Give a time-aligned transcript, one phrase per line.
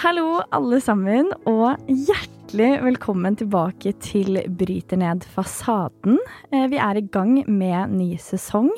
[0.00, 6.18] Hallo, alle sammen, og hjertelig velkommen tilbake til Bryter ned fasaden.
[6.52, 8.70] Eh, Vi er i gang med ny sesong,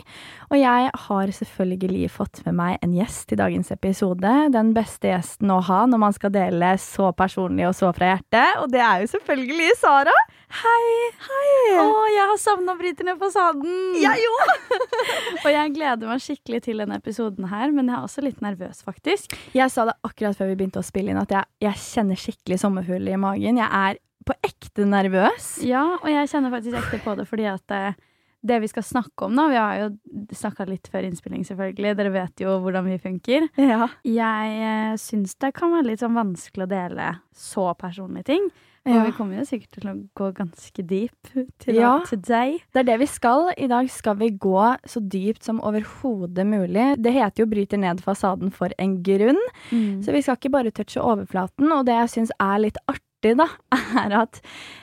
[0.51, 4.51] og jeg har selvfølgelig fått med meg en gjest i dagens episode.
[4.53, 8.61] Den beste gjesten å ha når man skal dele så personlig og så fra hjertet,
[8.61, 10.13] og det er jo selvfølgelig Sara.
[10.53, 11.11] Hei!
[11.25, 11.79] Hei!
[11.81, 13.97] Å, jeg har savna Bryter ned fasaden!
[14.03, 14.51] Jeg òg!
[15.43, 18.83] Og jeg gleder meg skikkelig til denne episoden her, men jeg er også litt nervøs,
[18.85, 19.33] faktisk.
[19.57, 22.61] Jeg sa det akkurat før vi begynte å spille inn, at jeg, jeg kjenner skikkelig
[22.63, 23.59] sommerfugler i magen.
[23.63, 25.53] Jeg er på ekte nervøs.
[25.67, 27.95] Ja, og jeg kjenner faktisk ekte på det fordi at eh,
[28.43, 29.89] det vi skal snakke om nå Vi har jo
[30.35, 31.93] snakka litt før innspilling, selvfølgelig.
[31.99, 33.49] Dere vet jo hvordan vi funker.
[33.63, 33.87] Ja.
[34.03, 38.51] Jeg eh, syns det kan være litt sånn vanskelig å dele så personlige ting.
[38.85, 39.05] Og Ja.
[39.07, 41.31] vi kommer jo sikkert til å gå ganske deep
[41.63, 42.01] til Ja.
[42.05, 42.59] today.
[42.75, 43.53] Det er det vi skal.
[43.57, 44.59] I dag skal vi gå
[44.91, 46.97] så dypt som overhodet mulig.
[47.01, 49.39] Det heter jo 'Bryter ned fasaden' for en grunn,
[49.71, 50.03] Mm.
[50.03, 51.71] så vi skal ikke bare touche overflaten.
[51.71, 53.47] Og det jeg syns er litt artig, da,
[54.03, 54.41] er at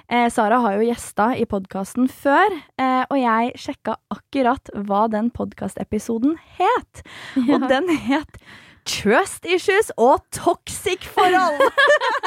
[0.08, 5.30] eh, Sara har jo gjesta i podkasten før, eh, og jeg sjekka akkurat hva den
[5.36, 7.04] podkastepisoden het.
[7.52, 8.42] Og den het
[8.90, 11.60] Trust issues og toxic forhold!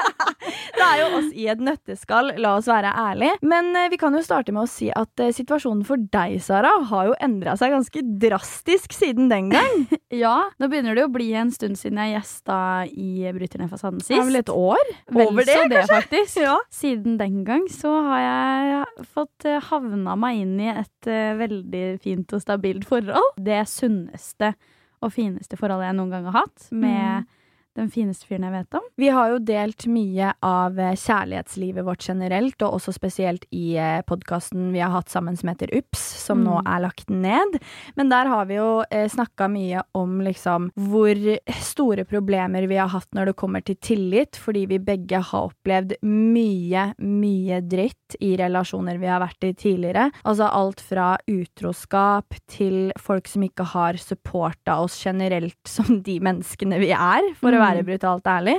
[0.76, 3.38] det er jo oss i et nøtteskall, la oss være ærlige.
[3.46, 6.70] Men eh, vi kan jo starte med å si at eh, situasjonen for deg, Sara,
[6.90, 9.84] har jo endra seg ganske drastisk siden den gang.
[10.12, 12.56] Ja, nå begynner det å bli en stund siden jeg gjesta
[12.92, 14.90] i Bryter ned fasaden Det er vel et år?
[15.08, 16.36] Over det, det, faktisk.
[16.42, 16.58] Ja.
[16.68, 21.08] Siden den gang så har jeg fått eh, havna meg inn i et
[21.40, 23.40] veldig fint og stabilt forhold.
[23.40, 24.52] Det sunneste
[25.02, 27.28] og fineste forholdet jeg noen gang har hatt, med
[27.78, 28.86] den fineste fyren jeg vet om.
[29.00, 34.70] Vi har jo delt mye av eh, kjærlighetslivet vårt generelt, og også spesielt i podkasten
[34.74, 36.66] vi har hatt sammen som heter Ups, som nå Mm.
[36.68, 37.54] er lagt ned.
[37.96, 41.16] Men der har vi jo eh, snakka mye om liksom hvor
[41.62, 45.94] store problemer vi har hatt når det kommer til tillit, fordi vi begge har opplevd
[46.04, 50.10] mye, mye dritt i relasjoner vi har vært i tidligere.
[50.28, 56.78] Altså alt fra utroskap til folk som ikke har supporta oss generelt som de menneskene
[56.82, 57.68] vi er, for å Mm.
[57.68, 58.56] være brutalt ærlig.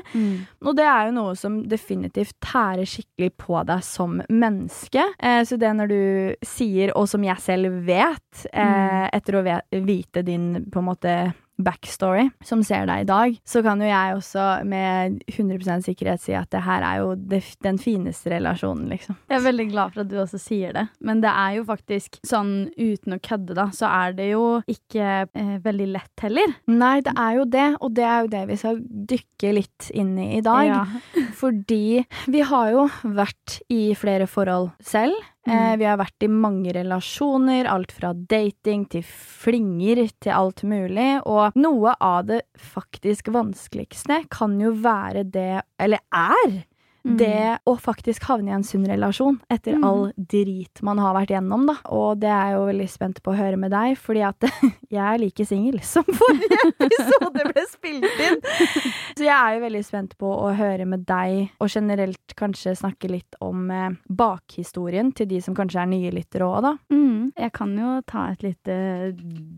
[0.64, 5.04] Og det er jo noe som definitivt tærer skikkelig på deg som menneske.
[5.20, 9.10] Eh, så det når du sier, og som jeg selv vet, eh, Mm.
[9.14, 9.44] etter å
[9.86, 14.18] vite din på en måte backstory, som ser deg i dag, så kan jo jeg
[14.18, 19.18] også med 100% sikkerhet si at det her er jo det, den fineste relasjonen, liksom.
[19.30, 22.20] Jeg er veldig glad for at du også sier det, men det er jo faktisk
[22.26, 26.58] sånn uten å kødde, da, så er det jo ikke eh, veldig lett heller.
[26.72, 28.82] Nei, det er jo det, og det er jo det vi skal
[29.14, 30.66] dykke litt inn i i dag.
[30.68, 31.24] Ja.
[31.38, 35.16] Fordi vi har jo vært i flere forhold selv.
[35.46, 35.80] Eh, Mm.
[35.80, 41.22] vi har vært i mange relasjoner, alt fra dating til flinger til alt mulig.
[41.26, 46.64] Og noe av det faktisk vanskeligste kan jo være det, eller er,
[47.06, 47.18] Mm.
[47.20, 49.84] det å faktisk havne i en sunn relasjon etter Mm.
[49.84, 51.76] all drit man har vært gjennom, da.
[51.92, 54.40] Og det er jeg jo veldig spent på å høre med deg, fordi at
[54.90, 58.40] jeg er like singel som forrige episode ble spilt inn.
[59.18, 63.12] Så jeg er jo veldig spent på å høre med deg, og generelt kanskje snakke
[63.12, 66.74] litt om eh, bakhistorien til de som kanskje er nye lyttere òg, da.
[66.94, 67.34] Mm.
[67.36, 68.78] Jeg kan jo ta et lite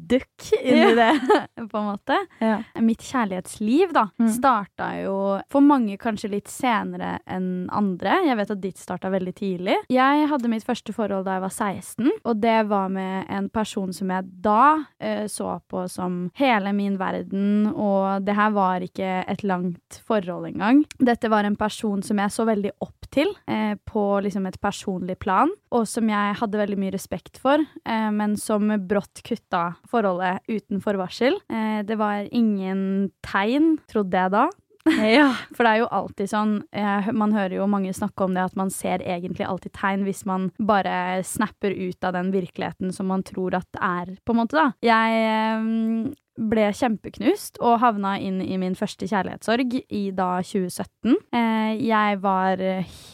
[0.09, 1.11] dukk inn i det,
[1.71, 2.17] på en måte.
[2.41, 2.57] Ja.
[2.81, 4.29] Mitt kjærlighetsliv da, Mm.
[4.31, 5.15] starta jo
[5.51, 7.34] for mange kanskje litt senere enn
[7.73, 8.19] andre.
[8.27, 9.77] Jeg vet at ditt starta veldig tidlig.
[9.91, 13.93] Jeg hadde mitt første forhold da jeg var 16, og det var med en person
[13.95, 19.21] som jeg da eh, så på som hele min verden, og det her var ikke
[19.31, 20.83] et langt forhold engang.
[20.99, 25.17] Dette var en person som jeg så veldig opp til eh, på liksom et personlig
[25.21, 30.43] plan, og som jeg hadde veldig mye respekt for, eh, men som brått kutta forholdet
[30.49, 31.39] uten forvarsel.
[31.49, 34.47] Eh, det var ingen tegn, trodde jeg da.
[34.85, 35.31] Ja.
[35.55, 38.59] For det er jo alltid sånn eh, Man hører jo mange snakke om det at
[38.59, 43.25] man ser egentlig alltid tegn hvis man bare snapper ut av den virkeligheten som man
[43.25, 44.67] tror at er, på en måte, da.
[44.85, 51.15] Jeg eh, ble kjempeknust og havna inn i min første kjærlighetssorg i da 2017.
[51.31, 52.59] Eh, jeg var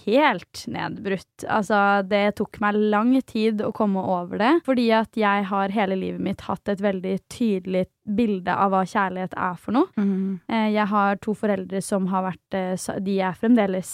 [0.06, 1.46] helt nedbrutt.
[1.48, 5.98] Altså, det tok meg lang tid å komme over det, fordi at jeg har hele
[6.00, 9.92] livet mitt hatt et veldig tydelig bilde av hva kjærlighet er for noe.
[10.02, 10.40] Mm.
[10.50, 13.92] Eh, Jeg har to foreldre som har vært eh, De er fremdeles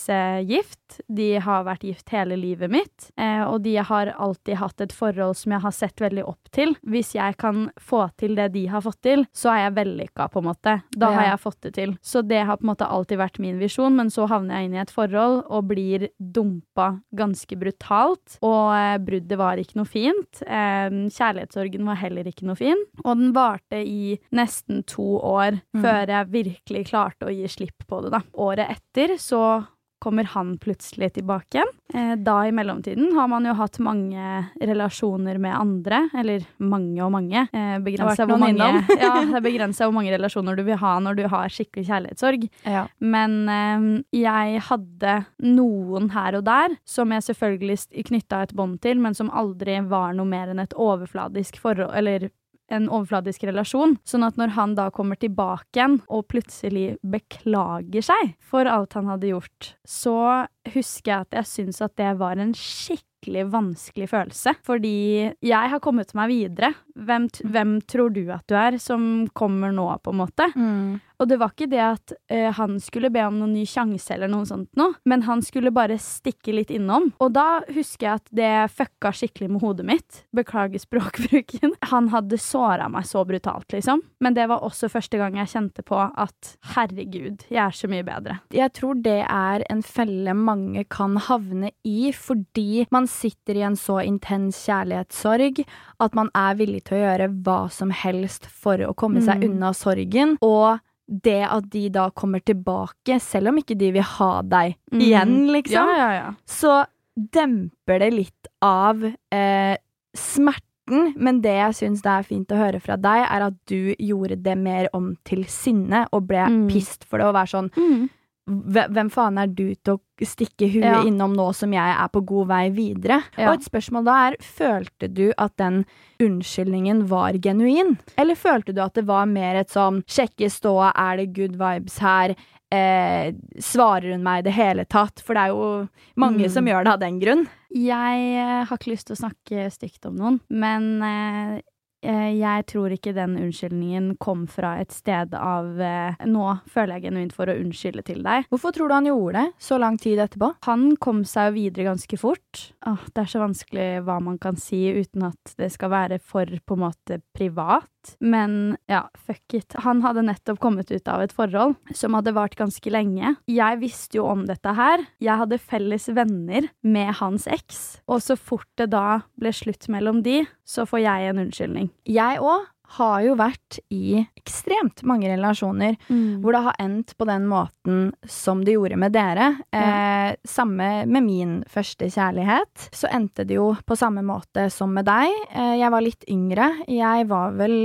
[0.48, 1.02] gift.
[1.12, 3.10] De har vært gift hele livet mitt.
[3.20, 6.74] eh, Og de har alltid hatt et forhold som jeg har sett veldig opp til.
[6.88, 10.28] Hvis jeg kan få til det de har fått til, til, så er jeg vellykka,
[10.32, 10.76] på en måte.
[10.96, 11.96] Da har jeg fått det til.
[12.06, 14.76] Så det har på en måte alltid vært min visjon, men så havner jeg inn
[14.78, 18.38] i et forhold og blir dumpa ganske brutalt.
[18.46, 20.42] Og eh, bruddet var ikke noe fint.
[20.46, 22.80] Eh, kjærlighetssorgen var heller ikke noe fin.
[23.04, 25.82] Og den varte i nesten to år Mm.
[25.84, 28.22] før jeg virkelig klarte å gi slipp på det, da.
[28.38, 29.66] Året etter så
[30.00, 31.72] kommer han plutselig tilbake igjen.
[31.94, 37.12] Eh, da i mellomtiden har man jo hatt mange relasjoner med andre, eller mange og
[37.16, 37.46] mange.
[37.52, 38.68] Eh, begrensa hvor mange,
[39.02, 42.48] ja, hvor mange relasjoner du vil ha når du har skikkelig kjærlighetssorg.
[42.68, 42.86] Ja.
[43.00, 43.88] Men eh,
[44.22, 49.32] jeg hadde noen her og der som jeg selvfølgelig knytta et bånd til, men som
[49.34, 52.30] aldri var noe mer enn et overfladisk forhold, eller
[52.74, 53.98] en overfladisk relasjon.
[54.08, 59.10] Sånn at når han da kommer tilbake igjen og plutselig beklager seg for alt han
[59.12, 64.56] hadde gjort, så husker jeg at jeg syns at det var en skikkelig vanskelig følelse.
[64.68, 64.98] Fordi
[65.44, 66.74] jeg har kommet meg videre.
[66.98, 70.50] Hvem, hvem tror du at du er som kommer nå, på en måte?
[70.56, 70.98] Mm.
[71.20, 74.30] Og det var ikke det at uh, han skulle be om noen ny sjanse eller
[74.30, 77.10] noe sånt noe, men han skulle bare stikke litt innom.
[77.24, 80.20] Og da husker jeg at det fucka skikkelig med hodet mitt.
[80.36, 81.74] Beklager språkbruken.
[81.92, 84.02] Han hadde såra meg så brutalt, liksom.
[84.22, 88.06] Men det var også første gang jeg kjente på at herregud, jeg er så mye
[88.06, 88.38] bedre.
[88.54, 93.78] Jeg tror det er en felle mange kan havne i fordi man sitter i en
[93.80, 95.64] så intens kjærlighetssorg
[96.04, 99.52] at man er villig til å gjøre hva som helst for å komme seg Mm.
[99.52, 100.38] unna sorgen.
[100.42, 105.00] Og det at de da kommer tilbake, selv om ikke de vil ha deg Mm.
[105.02, 106.34] igjen, liksom, Ja, ja, ja.
[106.46, 106.86] så
[107.18, 109.78] demper det litt av eh,
[110.16, 111.14] smerten.
[111.20, 114.38] Men det jeg syns det er fint å høre fra deg, er at du gjorde
[114.42, 116.70] det mer om til sinne og ble Mm.
[116.72, 118.10] pissed for det og være sånn Mm.
[118.48, 121.04] "Hve- Hvem faen er du til å stikke huet Ja.
[121.04, 123.22] innom nå som jeg er på god vei videre?
[123.38, 123.50] Ja.
[123.52, 125.86] Og et spørsmål da er, følte du at den
[126.22, 127.98] unnskyldningen var genuin?
[128.18, 132.00] Eller følte du at det var mer et sånn sjekke ståa, er det good vibes
[132.00, 132.36] her?
[132.72, 133.32] Eh,
[133.64, 135.22] svarer hun meg i det hele tatt?
[135.24, 136.52] For det er jo mange Mm.
[136.52, 137.48] som gjør det av den grunn.
[137.74, 141.62] Jeg eh, har ikke lyst til å snakke stygt om noen, men eh,
[142.06, 147.34] jeg tror ikke den unnskyldningen kom fra et sted av eh, Nå føler jeg genuint
[147.36, 148.46] for å unnskylde til deg.
[148.52, 150.52] Hvorfor tror du han gjorde det så lang tid etterpå?
[150.68, 152.64] Han kom seg jo videre ganske fort.
[152.88, 156.46] Åh, det er så vanskelig hva man kan si uten at det skal være for
[156.46, 157.90] på en måte privat.
[158.20, 159.76] Men ja, fuck it.
[159.84, 163.36] Han hadde nettopp kommet ut av et forhold som hadde vart ganske lenge.
[163.52, 165.04] Jeg visste jo om dette her.
[165.24, 167.82] Jeg hadde felles venner med hans eks.
[168.08, 171.92] Og så fort det da ble slutt mellom de, så får jeg en unnskyldning.
[172.08, 177.48] Jeg òg har jo vært i ekstremt mange relasjoner hvor det har endt på den
[177.50, 179.50] måten som det gjorde med dere.
[179.76, 182.88] Eh, samme med min første kjærlighet.
[182.96, 185.34] Så endte det jo på samme måte som med deg.
[185.52, 186.72] Eh, jeg var litt yngre.
[186.88, 187.78] Jeg var vel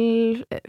[0.50, 0.62] eh,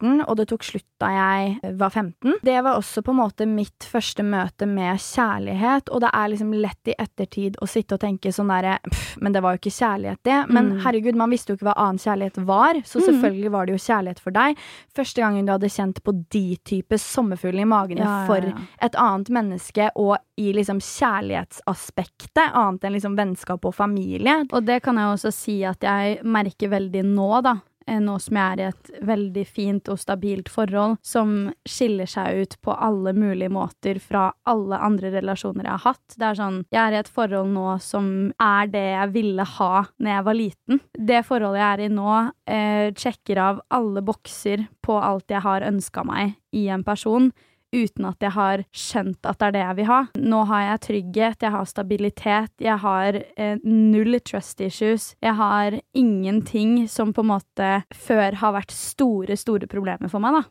[0.00, 0.24] 14.
[0.28, 2.34] Og det tok slutt da jeg var 15.
[2.44, 6.52] Det var også på en måte mitt første møte med kjærlighet, og det er liksom
[6.54, 8.78] lett i ettertid å sitte og tenke sånn derre
[9.20, 10.38] Men det var jo ikke kjærlighet, det.
[10.48, 10.80] Men Mm.
[10.84, 13.06] herregud, man visste jo ikke hva annen kjærlighet var, så Mm.
[13.08, 14.56] selvfølgelig var det jo kjærlighet for deg.
[14.94, 18.54] Første gangen du hadde kjent på de type sommerfugler i magen Ja, ja, for ja.
[18.80, 24.44] et annet menneske, og i liksom kjærlighetsaspektet, annet enn liksom vennskap og familie.
[24.52, 27.56] Og det kan jeg også si at jeg merker veldig nå, da.
[27.88, 32.42] Eh, Nå som jeg er i et veldig fint og stabilt forhold som skiller seg
[32.42, 36.16] ut på alle mulige måter fra alle andre relasjoner jeg har hatt.
[36.16, 39.72] Det er sånn, Jeg er i et forhold nå som er det jeg ville ha
[39.98, 40.80] når jeg var liten.
[40.92, 45.62] Det forholdet jeg er i nå, eh, sjekker av alle bokser på alt jeg har
[45.62, 47.32] ønska meg i en person
[47.72, 49.98] uten at jeg har skjønt at det er det jeg vil ha.
[50.16, 55.10] Nå har jeg trygghet, jeg har stabilitet, jeg har eh, null trust issues.
[55.22, 60.38] Jeg har ingenting som på en måte før har vært store, store problemer for meg,
[60.38, 60.42] da.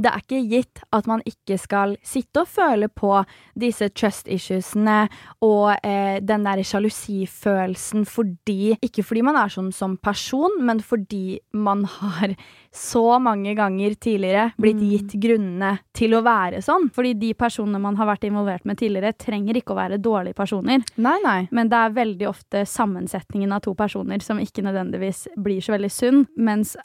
[0.00, 3.12] Det er ikke gitt at man ikke skal sitte og føle på
[3.58, 5.04] disse trust issuesene
[5.44, 11.38] og eh, den der sjalusifølelsen fordi Ikke fordi man er sånn som person, men fordi
[11.52, 12.34] man har
[12.74, 14.88] så mange ganger tidligere blitt Mm.
[14.90, 16.88] gitt grunnene til å være sånn.
[16.94, 20.82] Fordi de personene man har vært involvert med tidligere, trenger ikke å være dårlige personer.
[20.96, 21.38] Nei, nei.
[21.54, 25.92] Men det er veldig ofte sammensetningen av to personer som ikke nødvendigvis blir så veldig
[25.92, 26.24] sunn.
[26.40, 26.76] Mens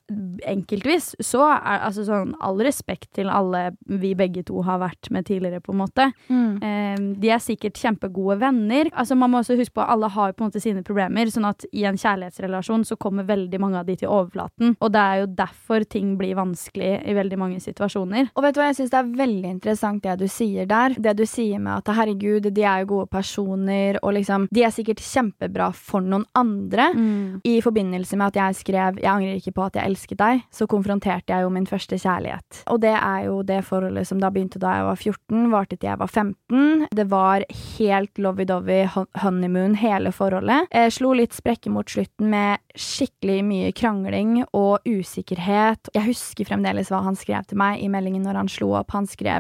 [0.46, 5.28] enkeltvis så er altså sånn all respekt til alle vi begge to har vært med
[5.28, 6.10] tidligere, på en måte.
[6.30, 8.90] Eh, de er sikkert kjempegode venner.
[8.94, 11.30] Altså Man må også huske på at alle har på en måte sine problemer.
[11.32, 14.76] Sånn at i en kjærlighetsrelasjon så kommer veldig mange av de til overflaten.
[14.80, 18.32] Og det er jo derfor ting blir vanskelig i veldig mange situasjoner.
[18.36, 20.96] Og vet du hva jeg syns det er veldig veldig interessant det du sier der.
[20.98, 24.74] Det du sier med at herregud, de er jo gode personer, og liksom De er
[24.74, 26.92] sikkert kjempebra for noen andre.
[26.96, 27.42] Mm.
[27.46, 30.68] I forbindelse med at jeg skrev 'Jeg angrer ikke på at jeg elsket deg', så
[30.68, 32.64] konfronterte jeg jo min første kjærlighet.
[32.68, 35.90] Og det er jo det forholdet som da begynte da jeg var 14, varte til
[35.90, 36.88] jeg var 15.
[36.92, 37.44] Det var
[37.78, 38.88] helt lovey-dovey
[39.22, 40.68] honeymoon, hele forholdet.
[40.72, 45.90] Jeg slo litt sprekker mot slutten med skikkelig mye krangling og usikkerhet.
[45.94, 48.92] Jeg husker fremdeles hva han skrev til meg i meldingen når han slo opp.
[48.96, 49.35] Han skrev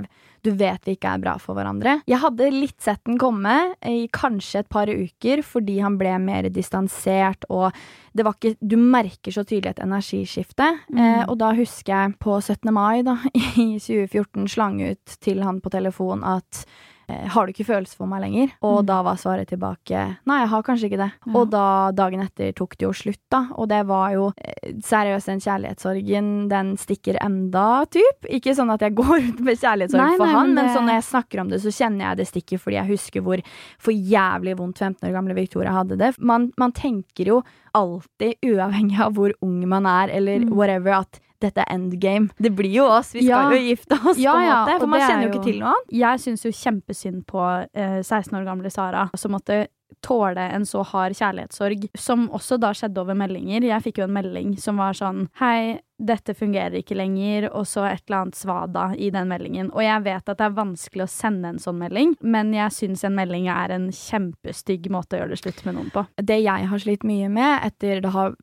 [0.46, 2.00] du vet vi ikke er bra for hverandre.
[2.10, 6.50] Jeg hadde litt sett den komme i kanskje et par uker fordi han ble mer
[6.54, 7.72] distansert og
[8.16, 10.70] det var ikke Du merker så tydelig et energiskifte.
[10.88, 11.00] Mm.
[11.02, 12.72] Eh, og da husker jeg på 17.
[12.72, 16.66] mai da, i 2014 slang ut til han på telefon at
[17.08, 18.52] har du ikke følelser for meg lenger?
[18.62, 18.86] Og Mm.
[18.88, 21.12] da var svaret tilbake nei, jeg har kanskje ikke det.
[21.26, 21.34] Ja.
[21.36, 23.48] Og da dagen etter tok det jo slutt, da.
[23.58, 28.26] Og det var jo eh, seriøst, den kjærlighetssorgen, den stikker enda, typ.
[28.30, 30.76] Ikke sånn at jeg går ut med kjærlighetssorg Nei, for nei, han, men men det-
[30.76, 33.42] sånn når jeg snakker om det, så kjenner jeg det stikker fordi jeg husker hvor
[33.80, 36.14] for jævlig vondt 15 år gamle Victoria hadde det.
[36.20, 37.44] Man, man tenker jo
[37.76, 40.50] alltid, uavhengig av hvor ung man er, eller Mm.
[40.56, 42.30] whatever, at dette er endgame.
[42.39, 43.51] Det blir jo oss, vi skal Ja.
[43.51, 44.80] jo gifte oss, Ja, på en måte.
[44.80, 45.92] For man er kjenner jo jo- ikke til noe annet.
[45.92, 49.68] Jeg syns jo kjempesynd på eh, 16 år gamle Sara, som måtte
[50.01, 53.62] tåle en så hard kjærlighetssorg, som også da skjedde over meldinger.
[53.63, 57.86] Jeg fikk jo en melding som var sånn Hei, dette fungerer ikke lenger, og så
[57.92, 59.70] et eller annet svada i den meldingen.
[59.74, 63.04] Og jeg vet at det er vanskelig å sende en sånn melding, men jeg syns
[63.06, 66.06] en melding er en kjempestygg måte å gjøre det slutt med noen på.
[66.18, 68.36] Det jeg har slitt mye med etter det har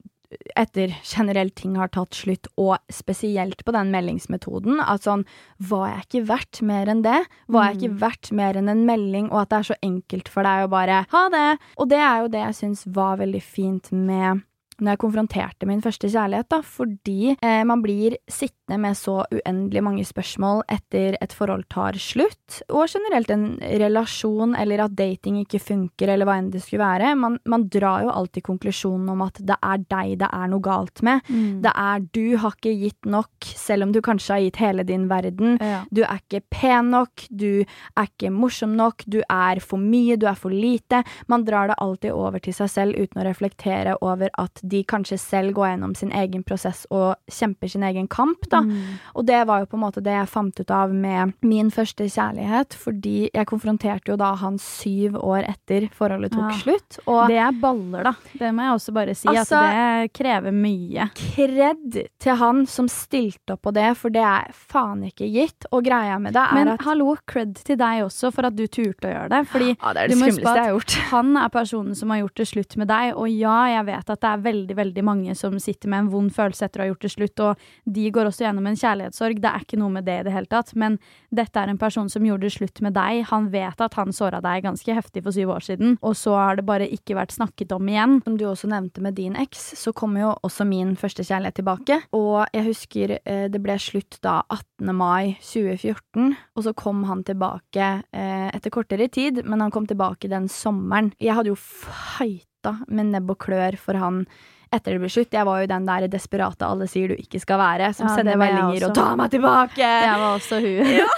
[0.58, 5.26] etter generelt ting har tatt slutt, og spesielt på den meldingsmetoden, at sånn
[5.62, 7.18] Var jeg ikke verdt mer enn det?
[7.52, 9.28] Var jeg ikke verdt mer enn en melding?
[9.30, 11.50] Og at det er så enkelt for deg å bare ha det.
[11.78, 14.42] Og det er jo det jeg syns var veldig fint med
[14.80, 19.82] når jeg konfronterte min første kjærlighet, da, fordi eh, man blir sittende med så uendelig
[19.84, 25.60] mange spørsmål etter et forhold tar slutt, og generelt en relasjon eller at dating ikke
[25.62, 27.12] funker, eller hva enn det skulle være.
[27.18, 31.02] Man, man drar jo alltid konklusjonen om at det er deg det er noe galt
[31.04, 31.22] med.
[31.28, 31.60] Mm.
[31.64, 35.08] Det er du har ikke gitt nok, selv om du kanskje har gitt hele din
[35.10, 35.58] verden.
[35.60, 35.82] Ja.
[35.90, 40.26] Du er ikke pen nok, du er ikke morsom nok, du er for mye, du
[40.30, 41.02] er for lite.
[41.32, 45.18] Man drar det alltid over til seg selv uten å reflektere over at de kanskje
[45.18, 48.60] selv går gjennom sin egen prosess og kjemper sin egen kamp, da.
[48.62, 48.98] Mm.
[49.16, 52.06] Og det var jo på en måte det jeg fant ut av med min første
[52.06, 56.58] kjærlighet, fordi jeg konfronterte jo da han syv år etter forholdet tok Ja.
[56.62, 56.98] slutt.
[57.06, 58.14] Og Det er baller, da.
[58.38, 59.28] Det må jeg også bare si.
[59.28, 61.10] Altså- at det krever mye.
[61.14, 65.66] kred til han som stilte opp på det, for det er faen ikke gitt.
[65.72, 68.66] Og greia med det er Men at hallo, cred til deg også for at du
[68.66, 69.42] turte å gjøre det.
[69.48, 70.92] Fordi ja, det er du det skumleste jeg har gjort.
[71.12, 74.20] Han er personen som har gjort det slutt med deg, og ja, jeg vet at
[74.20, 76.90] det er veldig veldig veldig mange som sitter med en vond følelse etter å ha
[76.92, 79.40] gjort det slutt, og de går også gjennom en kjærlighetssorg.
[79.42, 80.98] Det er ikke noe med det i det hele tatt, men
[81.34, 83.24] dette er en person som gjorde det slutt med deg.
[83.32, 86.60] Han vet at han såra deg ganske heftig for syv år siden, og så har
[86.60, 88.18] det bare ikke vært snakket om igjen.
[88.26, 92.00] Som du også nevnte med din eks, så kom jo også min første kjærlighet tilbake.
[92.16, 94.92] Og jeg husker eh, det ble slutt da 18.
[94.96, 100.30] mai 2014, og så kom han tilbake eh, etter kortere tid, men han kom tilbake
[100.32, 101.12] den sommeren.
[101.22, 102.51] Jeg hadde jo fighta
[102.88, 104.26] med nebb og klør for han
[104.72, 105.34] etter det ble slutt.
[105.36, 108.38] Jeg var jo den der desperate alle sier du ikke skal være, som Ja, sender
[108.40, 108.94] var meldinger og.
[108.96, 109.76] 'ta meg tilbake'!
[109.84, 110.86] Jeg var også hun.
[111.02, 111.08] Ja.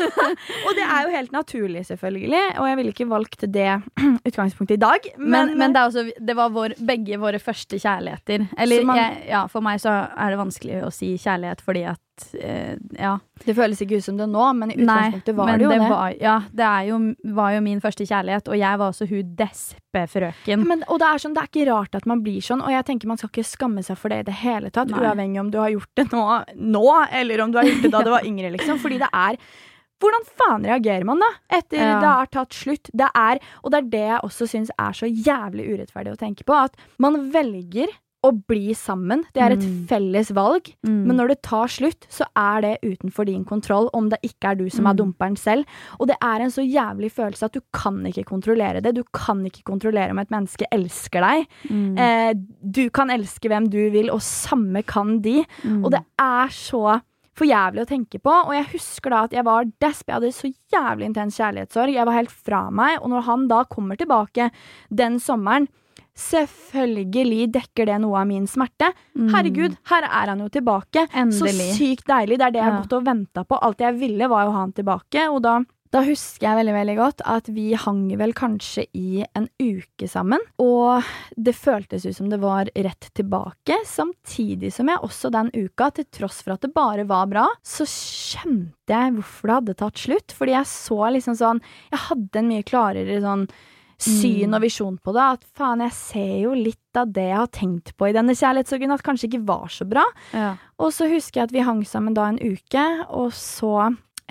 [0.67, 3.83] Og det er jo helt naturlig, selvfølgelig, og jeg ville ikke valgt det
[4.29, 8.49] utgangspunktet i dag, Men, men, det, er også, det var vår, begge våre første kjærligheter.
[8.59, 12.01] Eller man- jeg, ja, for meg så er det vanskelig å si kjærlighet fordi at
[12.39, 13.17] eh, Ja.
[13.45, 15.81] Det føles ikke ut som det nå, men i utgangspunktet var det jo det.
[15.91, 16.99] Var, ja, det er jo,
[17.35, 20.65] var jo min første kjærlighet, og jeg var også hun despe-frøken.
[20.69, 22.87] Men, og det er, sånn, det er ikke rart at man blir sånn, og jeg
[22.89, 25.03] tenker man skal ikke skamme seg for det i det hele tatt, Nei.
[25.03, 26.25] uavhengig om du har gjort det nå,
[26.79, 26.87] nå,
[27.21, 28.79] eller om du har gjort det da du var yngre, liksom.
[28.83, 29.39] Fordi det er
[30.05, 31.99] hvordan faen reagerer man da, etter Ja.
[32.03, 32.91] det har tatt slutt?
[32.93, 36.45] Det er, og det er det jeg også syns er så jævlig urettferdig å tenke
[36.45, 37.89] på, at man velger
[38.25, 39.23] å bli sammen.
[39.35, 39.87] Det er et Mm.
[39.87, 40.71] felles valg.
[40.87, 41.05] Mm.
[41.07, 44.55] Men når det tar slutt, så er det utenfor din kontroll om det ikke er
[44.57, 44.97] du som er Mm.
[45.03, 45.65] dumperen selv.
[46.01, 48.95] Og det er en så jævlig følelse at du kan ikke kontrollere det.
[48.95, 51.47] Du kan ikke kontrollere om et menneske elsker deg.
[51.71, 51.99] Mm.
[51.99, 52.35] Eh,
[52.71, 55.45] du kan elske hvem du vil, og samme kan de.
[55.63, 55.85] Mm.
[55.85, 57.03] Og det er så
[57.35, 58.31] for jævlig å tenke på.
[58.47, 60.05] Og jeg husker da at jeg var desp.
[60.07, 61.93] Jeg hadde så jævlig intens kjærlighetssorg.
[61.93, 62.99] Jeg var helt fra meg.
[63.03, 64.51] Og når han da kommer tilbake
[64.95, 65.67] den sommeren
[66.15, 68.93] Selvfølgelig dekker det noe av min smerte.
[69.19, 69.29] Mm.
[69.35, 71.07] Herregud, her er han jo tilbake.
[71.13, 71.55] Endelig.
[71.71, 72.39] Så sykt deilig.
[72.39, 72.83] Det er det jeg har Ja.
[72.83, 73.59] gått og venta på.
[73.61, 75.29] Alt jeg ville, var å ha han tilbake.
[75.31, 75.61] Og da
[75.95, 80.41] Da husker jeg veldig veldig godt at vi hang vel kanskje i en uke sammen.
[80.59, 81.05] Og
[81.41, 86.05] det føltes ut som det var rett tilbake, samtidig som jeg også den uka, til
[86.11, 90.33] tross for at det bare var bra, så skjønte jeg hvorfor det hadde tatt slutt.
[90.35, 91.61] Fordi jeg så liksom sånn
[91.93, 93.49] Jeg hadde en mye klarere sånn
[94.01, 95.27] syn og visjon på det.
[95.39, 98.95] At faen, jeg ser jo litt av det jeg har tenkt på i denne kjærlighetssorgen,
[98.95, 100.05] at kanskje ikke var så bra.
[100.33, 100.55] Ja.
[100.79, 103.75] Og så husker jeg at vi hang sammen da en uke, og så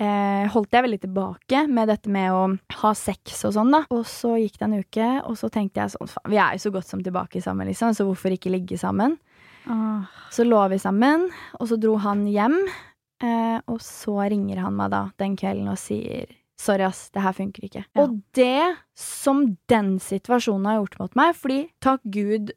[0.00, 2.46] eh, holdt jeg veldig tilbake med dette med å
[2.80, 3.84] ha sex og sånn, da.
[3.94, 6.64] Og så gikk det en uke, og så tenkte jeg sånn, faen, vi er jo
[6.66, 9.18] så godt som tilbake sammen, liksom, så hvorfor ikke ligge sammen?
[10.34, 11.28] Så lå vi sammen,
[11.58, 12.56] og så dro han hjem,
[13.24, 16.28] eh, og så ringer han meg da den kvelden og sier
[16.60, 17.84] Sorry, ass, det her funker ikke.
[17.84, 18.04] Ja.
[18.04, 22.54] Og det som den situasjonen har gjort mot meg, fordi takk Gud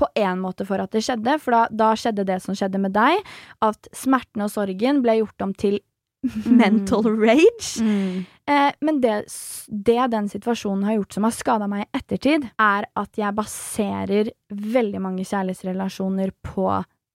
[0.00, 2.94] på en måte for at det skjedde, for da, da skjedde det som skjedde med
[2.96, 3.24] deg,
[3.64, 5.80] at smerten og sorgen ble gjort om til
[6.60, 7.80] mental rage.
[7.80, 8.24] Mm.
[8.50, 9.16] Eh, men det,
[9.68, 14.32] det den situasjonen har gjort som har skada meg i ettertid, er at jeg baserer
[14.50, 16.68] veldig mange kjærlighetsrelasjoner på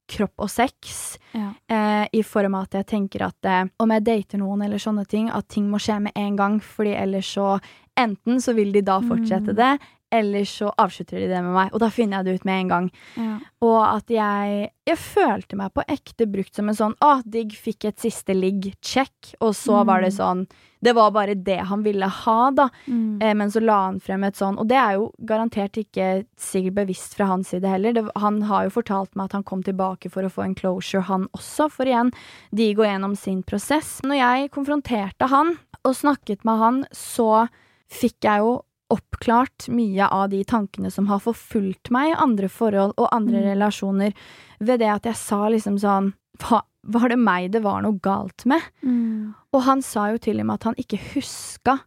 [0.08, 1.18] kropp og sex.
[1.34, 1.52] Ja.
[1.70, 5.06] Eh, I form av at jeg tenker at eh, om jeg dater noen eller sånne
[5.10, 7.60] ting, at ting må skje med en gang, fordi ellers så
[7.96, 9.56] Enten så vil de da fortsette Mm.
[9.56, 9.80] det,
[10.12, 11.74] eller så avslutter de det med meg.
[11.74, 12.92] Og da finner jeg det ut med en gang.
[13.18, 13.40] Ja.
[13.66, 17.86] Og at jeg Jeg følte meg på ekte brukt som en sånn Å, digg, fikk
[17.90, 19.34] et siste ligg, check.
[19.42, 20.18] Og så var det Mm.
[20.20, 20.48] sånn
[20.84, 22.70] Det var bare det han ville ha, da.
[22.88, 23.20] Mm.
[23.22, 26.76] Eh, men så la han frem et sånn Og det er jo garantert ikke sikkert
[26.76, 27.94] bevisst fra hans side heller.
[27.94, 31.02] Det, han har jo fortalt meg at han kom tilbake for å få en closure,
[31.02, 31.72] han også.
[31.72, 32.14] For igjen,
[32.54, 34.02] de går gjennom sin prosess.
[34.06, 37.48] Når jeg konfronterte han og snakket med han, så
[37.90, 38.62] fikk jeg jo
[38.94, 43.48] oppklart mye av de tankene som har forfulgt meg i andre forhold og andre Mm.
[43.54, 44.14] relasjoner,
[44.60, 48.46] ved det at jeg sa liksom sånn Hva, Var det meg det var noe galt
[48.46, 48.62] med?
[48.84, 49.34] Mm.
[49.54, 51.80] Og han sa jo til og med at han ikke huska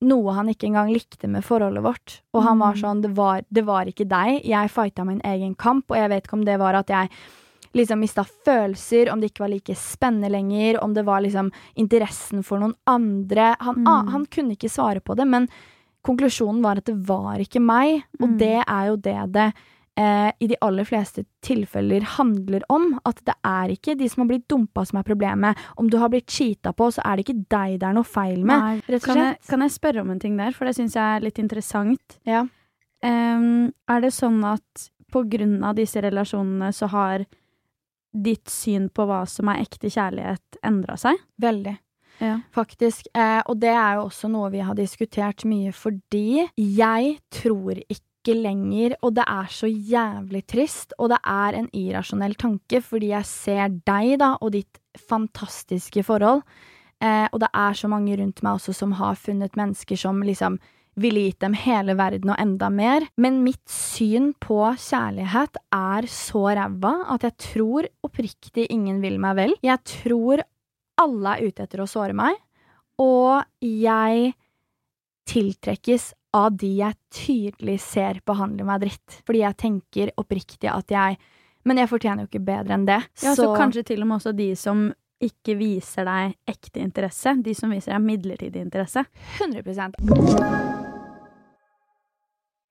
[0.00, 2.20] noe han ikke engang likte med forholdet vårt.
[2.32, 2.80] Og han var Mm.
[2.80, 6.24] sånn det var, det var ikke deg, jeg fighta min egen kamp, og jeg vet
[6.24, 7.10] ikke om det var at jeg
[7.74, 12.42] liksom mista følelser, om det ikke var like spennende lenger, om det var liksom interessen
[12.42, 13.54] for noen andre.
[13.60, 13.86] Han, Mm.
[13.86, 15.48] ah, han kunne ikke svare på det, men
[16.06, 18.38] konklusjonen var at det var ikke meg, og Mm.
[18.38, 19.52] det er jo det det
[19.98, 23.00] eh, i de aller fleste tilfeller handler om.
[23.04, 25.56] At det er ikke de som har blitt dumpa som er problemet.
[25.76, 28.44] Om du har blitt cheata på, så er det ikke deg det er noe feil
[28.44, 28.60] med.
[28.88, 31.20] Nei, kan, jeg, kan jeg spørre om en ting der, for det syns jeg er
[31.26, 32.18] litt interessant.
[32.24, 32.44] Ja.
[33.02, 37.26] Um, er det sånn at på grunn av disse relasjonene så har
[38.14, 41.18] ditt syn på hva som er ekte kjærlighet, endra seg?
[41.42, 41.76] Veldig.
[42.20, 42.38] Ja.
[42.54, 43.08] Faktisk.
[43.14, 48.34] Eh, og det er jo også noe vi har diskutert mye fordi jeg tror ikke
[48.34, 53.28] lenger, og det er så jævlig trist, og det er en irrasjonell tanke fordi jeg
[53.28, 56.42] ser deg da, og ditt fantastiske forhold,
[57.00, 60.58] eh, og det er så mange rundt meg også som har funnet mennesker som liksom
[60.98, 63.06] ville gitt dem hele verden og enda mer.
[63.22, 69.38] Men mitt syn på kjærlighet er så ræva at jeg tror oppriktig ingen vil meg
[69.38, 69.54] vel.
[69.62, 70.42] Jeg tror
[70.98, 72.36] alle er ute etter å såre meg,
[72.98, 74.32] og jeg
[75.28, 79.18] tiltrekkes av de jeg tydelig ser behandler meg dritt.
[79.26, 81.18] Fordi jeg tenker oppriktig at jeg
[81.68, 83.00] Men jeg fortjener jo ikke bedre enn det.
[83.20, 84.86] Ja, så, kanskje til og med også de som
[85.20, 89.02] ikke viser deg ekte interesse, de som viser deg midlertidig interesse.
[89.42, 89.98] 100%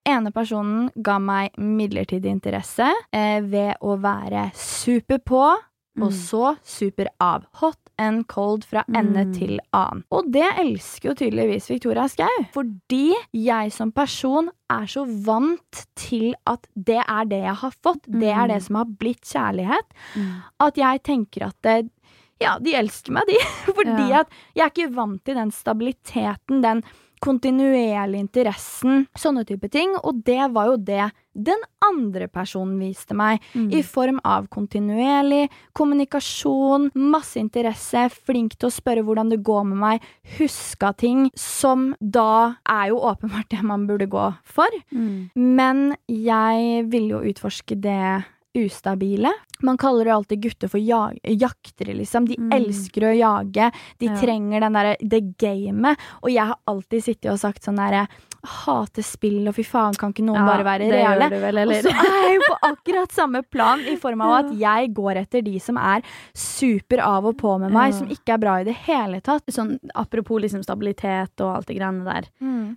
[0.08, 5.44] ene personen ga meg midlertidig interesse eh, ved å være super på,
[5.98, 6.14] og Mm.
[6.14, 7.46] så super av.
[7.62, 9.34] Hot and cold fra ende Mm.
[9.34, 10.04] til annen.
[10.12, 12.28] Og det elsker jo tydeligvis Victoria Skau.
[12.54, 18.04] Fordi jeg som person er så vant til at det er det jeg har fått.
[18.08, 18.54] Det er Mm.
[18.54, 19.88] det som har blitt kjærlighet.
[20.60, 21.90] At jeg tenker at det,
[22.40, 23.38] ja, de elsker meg, de.
[23.74, 24.20] Fordi Ja.
[24.22, 26.84] at jeg er ikke vant til den stabiliteten, den
[27.20, 29.96] kontinuerlige interessen, sånne type ting.
[30.04, 33.72] Og det var jo det den andre personen viste meg, Mm.
[33.74, 39.78] i form av kontinuerlig kommunikasjon, masse interesse, flink til å spørre hvordan det går med
[39.78, 40.02] meg,
[40.38, 44.68] huska ting, som da er jo åpenbart det man burde gå for.
[44.94, 45.30] Mm.
[45.36, 48.26] Men jeg ville jo utforske det
[48.58, 49.30] ustabile.
[49.62, 52.26] Man kaller jo alltid gutter for ja jaktere, liksom.
[52.28, 52.50] De Mm.
[52.54, 53.72] elsker å jage.
[54.00, 54.16] De Ja.
[54.20, 55.98] trenger den derre det gamet.
[56.24, 58.08] Og jeg har alltid sittet og sagt sånn derre
[58.44, 61.42] Hater spill, og fy faen, kan ikke noen bare være Reelle, reale?
[61.42, 64.94] vel, Og så er jeg jo på akkurat samme plan, i form av at jeg
[64.94, 66.02] går etter de som er
[66.38, 67.98] super av og på med meg, Ja.
[68.00, 69.44] som ikke er bra i det hele tatt.
[69.52, 72.30] Sånn, apropos liksom stabilitet og alt det greiene der.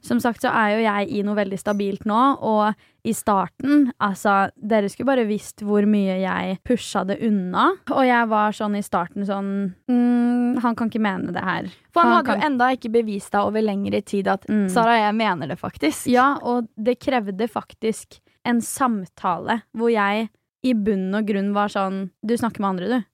[0.03, 3.93] Som sagt så er jo jeg i noe veldig stabilt nå, og i starten.
[4.01, 7.71] Altså, dere skulle bare visst hvor mye jeg pusha det unna.
[7.91, 11.69] Og jeg var sånn i starten sånn mm, Han kan ikke mene det her.
[11.95, 14.69] For han, Han hadde kan- jo enda ikke bevist deg over lengre tid at Mm.
[14.71, 16.07] Sara, jeg mener det faktisk.
[16.11, 20.29] Ja, og det krevde faktisk en samtale hvor jeg
[20.65, 23.05] i bunn og grunn var sånn Du snakker med andre, du.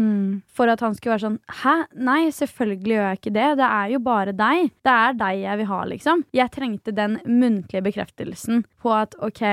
[0.00, 0.42] Mm.
[0.50, 1.74] For at han skulle være sånn Hæ?
[2.02, 3.48] Nei, selvfølgelig gjør jeg ikke det.
[3.60, 4.72] Det er jo bare deg.
[4.82, 6.24] Det er deg jeg vil ha, liksom.
[6.34, 9.44] Jeg trengte den muntlige bekreftelsen på at OK,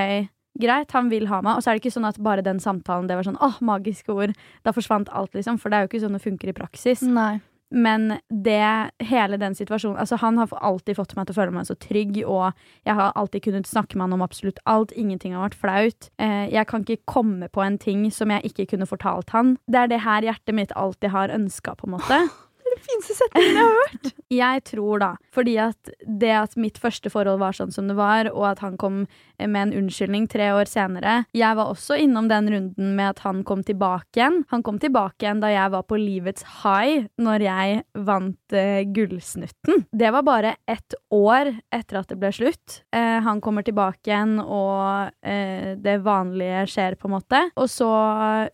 [0.62, 1.58] greit, han vil ha meg.
[1.60, 4.14] Og så er det ikke sånn at bare den samtalen, det var sånn åh, magiske
[4.16, 4.34] ord.
[4.66, 5.62] Da forsvant alt, liksom.
[5.62, 7.06] For det er jo ikke sånn det funker i praksis.
[7.06, 7.40] Nei.
[7.72, 11.70] Men det, hele den situasjonen Altså, han har alltid fått meg til å føle meg
[11.70, 12.52] så trygg, og
[12.88, 14.92] jeg har alltid kunnet snakke med han om absolutt alt.
[14.92, 16.12] Ingenting har vært flaut.
[16.22, 19.56] Eh, jeg kan ikke komme på en ting som jeg ikke kunne fortalt han.
[19.72, 22.24] Det er det her hjertet mitt alltid har ønska, på en måte.
[22.72, 24.12] Det fineste setningen jeg har hørt.
[24.32, 28.30] Jeg tror da, fordi at det at mitt første forhold var sånn som det var,
[28.32, 29.02] og at han kom
[29.42, 33.42] med en unnskyldning tre år senere Jeg var også innom den runden med at han
[33.48, 34.42] kom tilbake igjen.
[34.54, 39.86] Han kom tilbake igjen da jeg var på livets high, når jeg vant uh, Gullsnutten.
[39.92, 42.82] Det var bare ett år etter at det ble slutt.
[42.96, 47.44] Uh, han kommer tilbake igjen, og uh, det vanlige skjer, på en måte.
[47.60, 47.92] Og så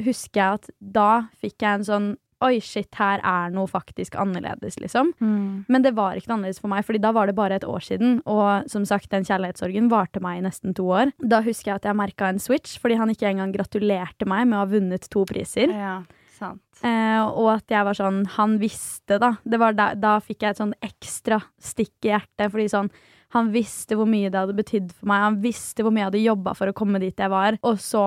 [0.02, 4.76] husker jeg at da fikk jeg en sånn Oi, shit, her er noe faktisk annerledes,
[4.78, 5.10] liksom.
[5.18, 5.66] Mm.
[5.74, 7.82] Men det var ikke noe annerledes for meg, Fordi da var det bare et år
[7.82, 8.20] siden.
[8.30, 11.16] Og som sagt, den kjærlighetssorgen varte meg i nesten to år.
[11.18, 14.60] Da husker jeg at jeg merka en switch, fordi han ikke engang gratulerte meg med
[14.60, 15.74] å ha vunnet to priser.
[15.74, 15.98] Ja,
[16.38, 16.62] sant.
[16.86, 19.34] Eh, og at jeg var sånn Han visste, da.
[19.42, 22.52] Det var da, da fikk jeg et sånn ekstra stikk i hjertet.
[22.54, 22.92] Fordi sånn
[23.34, 25.26] Han visste hvor mye det hadde betydd for meg.
[25.26, 27.58] Han visste hvor mye jeg hadde jobba for å komme dit jeg var.
[27.66, 28.06] Og så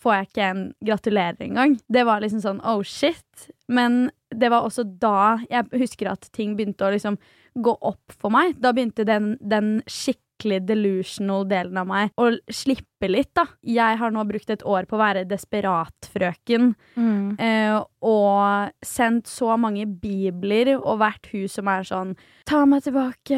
[0.00, 1.76] får jeg ikke en gratulerer engang.
[1.88, 3.50] Det var liksom sånn oh shit.
[3.68, 7.18] Men det var også da jeg husker at ting begynte å liksom
[7.60, 8.56] gå opp for meg.
[8.62, 13.46] Da begynte den, den skikkelig delusional delen av meg å slippe litt, da.
[13.64, 16.74] Jeg har nå brukt et år på å være desperatfrøken.
[16.96, 17.36] Mm.
[17.40, 22.14] Eh, og sendt så mange bibler og vært hun som er sånn
[22.48, 23.36] Ta meg tilbake.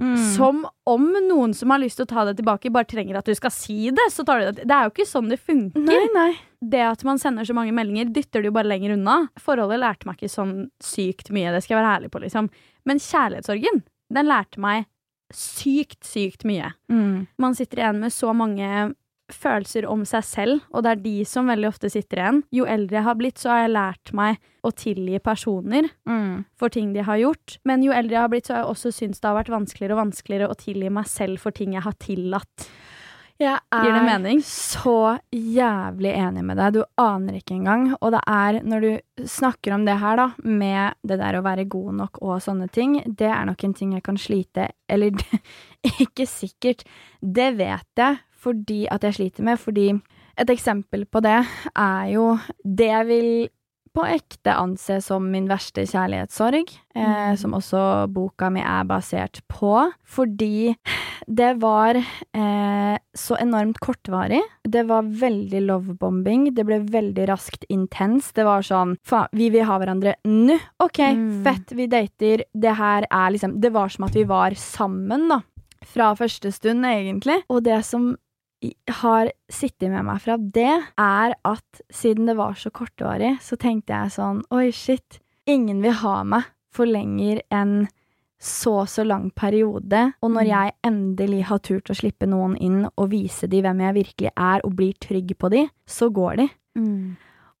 [0.00, 0.16] Mm.
[0.32, 3.34] Som om noen som har lyst til å ta det tilbake, bare trenger at du
[3.36, 4.06] skal si det.
[4.14, 4.64] Så tar du det.
[4.64, 5.82] Det er jo ikke sånn det funker.
[5.84, 6.30] Nei, nei.
[6.64, 9.18] Det at man sender så mange meldinger, dytter det jo bare lenger unna.
[9.42, 12.48] Forholdet lærte meg ikke sånn sykt mye, det skal jeg være ærlig på, liksom.
[12.88, 13.82] Men kjærlighetssorgen,
[14.16, 14.86] den lærte meg
[15.34, 16.72] sykt, sykt mye.
[16.92, 17.26] Mm.
[17.38, 18.94] Man sitter igjen med så mange
[19.32, 22.36] følelser om seg selv, og det er de som veldig ofte sitter igjen.
[22.54, 26.44] Jo eldre jeg har blitt, så har jeg lært meg å tilgi personer Mm.
[26.56, 27.58] for ting de har gjort.
[27.64, 29.96] Men jo eldre jeg har blitt, så har jeg også syntes det har vært vanskeligere
[29.98, 32.68] og vanskeligere å tilgi meg selv for ting jeg har tillatt.
[33.36, 34.40] Jeg er mening?
[34.40, 36.78] så jævlig enig med deg.
[36.78, 37.90] Du aner ikke engang.
[38.00, 41.66] Og det er når du snakker om det her, da, med det der å være
[41.68, 45.12] god nok og sånne ting, det er nok en ting jeg kan slite Eller
[46.06, 46.86] ikke sikkert.
[47.20, 49.90] Det vet jeg fordi at jeg sliter med, fordi
[50.36, 51.38] et eksempel på det
[51.72, 53.30] er jo det jeg vil
[53.96, 57.36] på ekte anse som min verste kjærlighetssorg, eh, Mm.
[57.40, 57.80] som også
[58.12, 59.90] boka mi er basert på.
[60.04, 60.76] Fordi
[61.26, 64.42] det var eh, så enormt kortvarig.
[64.68, 66.54] Det var veldig lovebombing.
[66.54, 68.32] Det ble veldig raskt intens.
[68.36, 70.58] Det var sånn Faen, vi vil ha hverandre nå.
[70.80, 71.42] OK, Mm.
[71.44, 72.42] fett, vi dater.
[72.54, 75.40] Det her er liksom Det var som at vi var sammen, da.
[75.84, 77.42] Fra første stund, egentlig.
[77.48, 78.16] Og det som
[79.02, 83.94] har sittet med meg fra det, er at siden det var så kortvarig, så tenkte
[83.94, 85.20] jeg sånn Oi, shit.
[85.46, 87.86] Ingen vil ha meg for lenger enn
[88.42, 90.12] så så lang periode.
[90.22, 90.50] Og når Mm.
[90.52, 94.60] jeg endelig har turt å slippe noen inn og vise dem hvem jeg virkelig er,
[94.64, 96.48] og blir trygg på dem, så går de.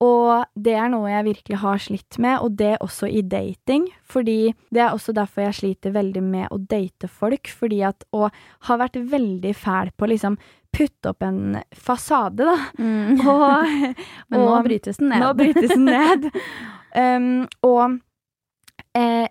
[0.04, 3.86] Og det er noe jeg virkelig har slitt med, og det også i dating.
[4.04, 8.28] Fordi det er også derfor jeg sliter veldig med å date folk, fordi at Og
[8.68, 10.36] har vært veldig fæl på å liksom
[10.76, 12.56] putte opp en fasade, da.
[12.78, 13.22] Mm.
[13.24, 13.94] Og,
[14.28, 15.24] Men nå brytes den ned.
[15.24, 16.30] nå brytes den ned.
[16.96, 17.98] Um, og
[18.96, 19.26] eh,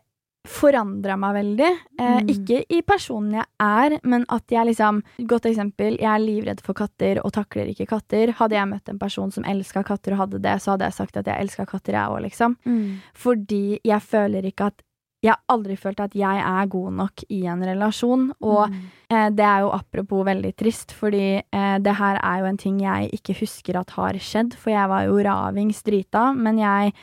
[0.45, 1.71] forandra meg veldig.
[1.99, 2.29] Eh, Mm.
[2.31, 6.73] Ikke i personen jeg er, men at jeg liksom Godt eksempel, jeg er livredd for
[6.73, 8.31] katter og takler ikke katter.
[8.37, 11.17] Hadde jeg møtt en person som elska katter og hadde det, så hadde jeg sagt
[11.17, 12.57] at jeg elska katter, jeg òg, liksom.
[12.65, 12.99] Mm.
[13.13, 14.81] Fordi jeg føler ikke at
[15.23, 18.31] Jeg har aldri følt at jeg er god nok i en relasjon.
[18.43, 18.75] Og Mm.
[19.09, 22.79] Eh, det er jo apropos veldig trist, fordi eh, det her er jo en ting
[22.81, 26.93] jeg ikke husker at har skjedd, for jeg var jo ravings drita, men jeg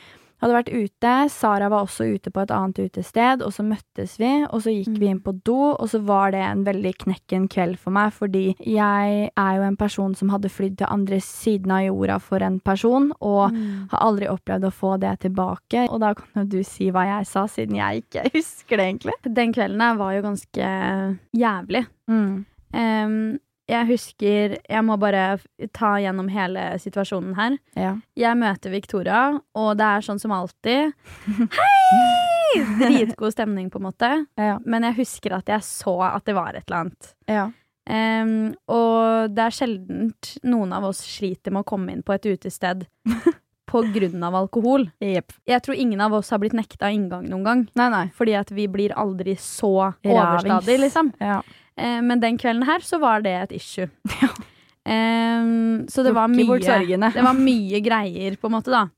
[0.43, 4.31] hadde vært ute, Sara var også ute på et annet utested, og så møttes vi,
[4.49, 7.77] og så gikk vi inn på do, og så var det en veldig knekken kveld
[7.81, 11.85] for meg, fordi jeg er jo en person som hadde flydd til andre siden av
[11.87, 13.87] jorda for en person, og Mm.
[13.91, 17.25] har aldri opplevd å få det tilbake, og da kan jo du si hva jeg
[17.27, 19.13] sa, siden jeg ikke husker det egentlig.
[19.23, 20.69] Den kvelden her var jo ganske
[21.37, 21.85] jævlig.
[22.09, 22.45] Mm.
[22.73, 25.37] Em, jeg husker Jeg må bare
[25.75, 27.57] ta gjennom hele situasjonen her.
[27.79, 27.93] Ja.
[28.19, 29.21] Jeg møter Victoria,
[29.55, 30.93] og det er sånn som alltid.
[31.57, 32.61] Hei!
[32.77, 34.11] Dritgod stemning, på en måte.
[34.37, 34.59] Ja.
[34.65, 37.13] Men jeg husker at jeg så at det var et eller annet.
[37.31, 37.49] ja.
[37.83, 42.29] Um, og det er sjeldent noen av oss sliter med å komme inn på et
[42.31, 42.85] utested
[43.73, 44.87] av alkohol.
[45.03, 45.33] Yep.
[45.49, 47.65] Jeg tror ingen av oss har blitt nekta inngang noen gang.
[47.79, 48.05] Nei, nei.
[48.15, 51.13] Fordi at vi blir aldri så overstadig, liksom.
[51.19, 51.41] Ja.
[51.75, 53.89] Eh, men den kvelden her så var det et issue.
[54.83, 58.89] Em, så det var, mye, det var mye greier, på en måte, da.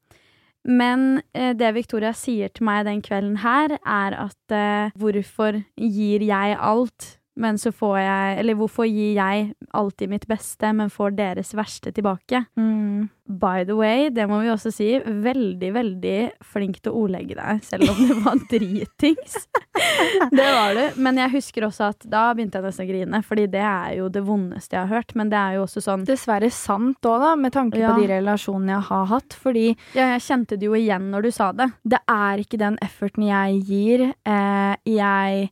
[0.66, 6.26] Men eh, det Victoria sier til meg den kvelden her, er at eh, hvorfor gir
[6.26, 11.15] jeg alt, men så får jeg Eller hvorfor gir jeg alltid mitt beste, men får
[11.17, 12.45] deres verste tilbake?
[12.58, 13.10] Mm.
[13.28, 17.63] By the way, det må vi også si, veldig, veldig flink til å ordlegge deg,
[17.65, 19.48] selv om det var dritings.
[20.38, 20.84] det var du.
[21.02, 24.08] Men jeg husker også at da begynte jeg nesten å grine, fordi det er jo
[24.13, 25.15] det vondeste jeg har hørt.
[25.17, 27.91] Men det er jo også sånn Dessverre sant òg, da, med tanke Ja.
[27.95, 29.34] på de relasjonene jeg har hatt.
[29.41, 29.67] Fordi
[29.98, 31.71] Ja, jeg kjente det jo igjen når du sa det.
[31.84, 34.13] det er ikke den efforten jeg gir.
[34.24, 35.50] Eh, jeg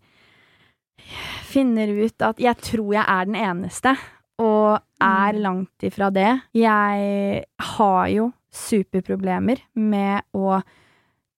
[1.53, 3.95] finner ut at jeg tror jeg er den eneste,
[4.41, 5.41] og er Mm.
[5.43, 6.41] langt ifra det.
[6.57, 10.61] Jeg har jo superproblemer med å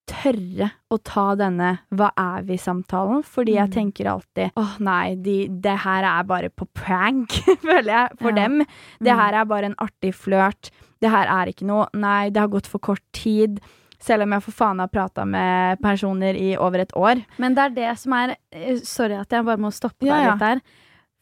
[0.06, 3.74] tørre å ta denne hva er vi-samtalen, fordi jeg Mm.
[3.74, 7.30] tenker alltid åh nei, de, det her er bare på prank,
[7.66, 8.36] føler jeg, for Ja.
[8.36, 8.60] dem.
[9.02, 9.18] Det Mm.
[9.20, 10.70] her er bare en artig flørt.
[11.02, 11.88] Det her er ikke noe.
[11.94, 13.60] Nei, det har gått for kort tid.
[14.00, 17.24] Selv om jeg for faen har prata med personer i over et år.
[17.38, 20.22] Men det er det som er eh, Sorry at jeg bare må stoppe deg Ja,
[20.24, 20.32] ja.
[20.34, 20.62] litt der.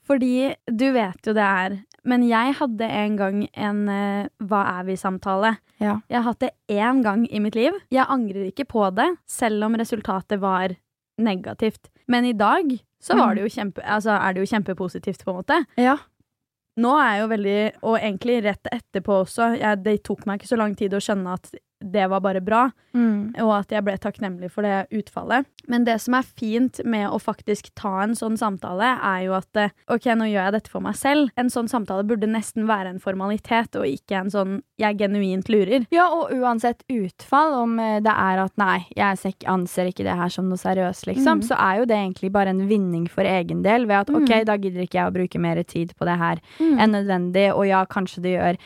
[0.04, 4.84] Fordi du vet jo det er Men jeg hadde en gang en uh, Hva er
[4.90, 5.54] vi-samtale.
[5.80, 6.00] Ja.
[6.12, 7.72] Jeg har hatt det én gang i mitt liv.
[7.90, 10.76] Jeg angrer ikke på det, selv om resultatet var
[11.18, 11.88] negativt.
[12.08, 13.36] Men i dag så var Mm.
[13.36, 15.66] det jo kjempe, altså er det jo kjempepositivt, på en måte.
[15.78, 15.98] Ja.
[16.78, 20.50] Nå er jeg jo veldig, og egentlig rett etterpå også, jeg, det tok meg ikke
[20.50, 21.52] så lang tid å skjønne at
[21.92, 23.34] det var bare bra, Mm.
[23.42, 25.46] og at jeg ble takknemlig for det utfallet.
[25.68, 29.48] Men det som er fint med å faktisk ta en sånn samtale, er jo at
[29.58, 31.32] eh, ok, nå gjør jeg dette for meg selv.
[31.36, 35.88] En sånn samtale burde nesten være en formalitet, og ikke en sånn jeg genuint lurer.
[35.90, 39.18] Ja, og uansett utfall, om eh, det er at nei, jeg
[39.48, 41.44] anser ikke det her som noe seriøst, liksom, Mm.
[41.50, 44.46] så er jo det egentlig bare en vinning for egen del, ved at ok, Mm.
[44.46, 47.86] da gidder ikke jeg å bruke mer tid på det her enn nødvendig, og ja,
[47.86, 48.58] kanskje det gjør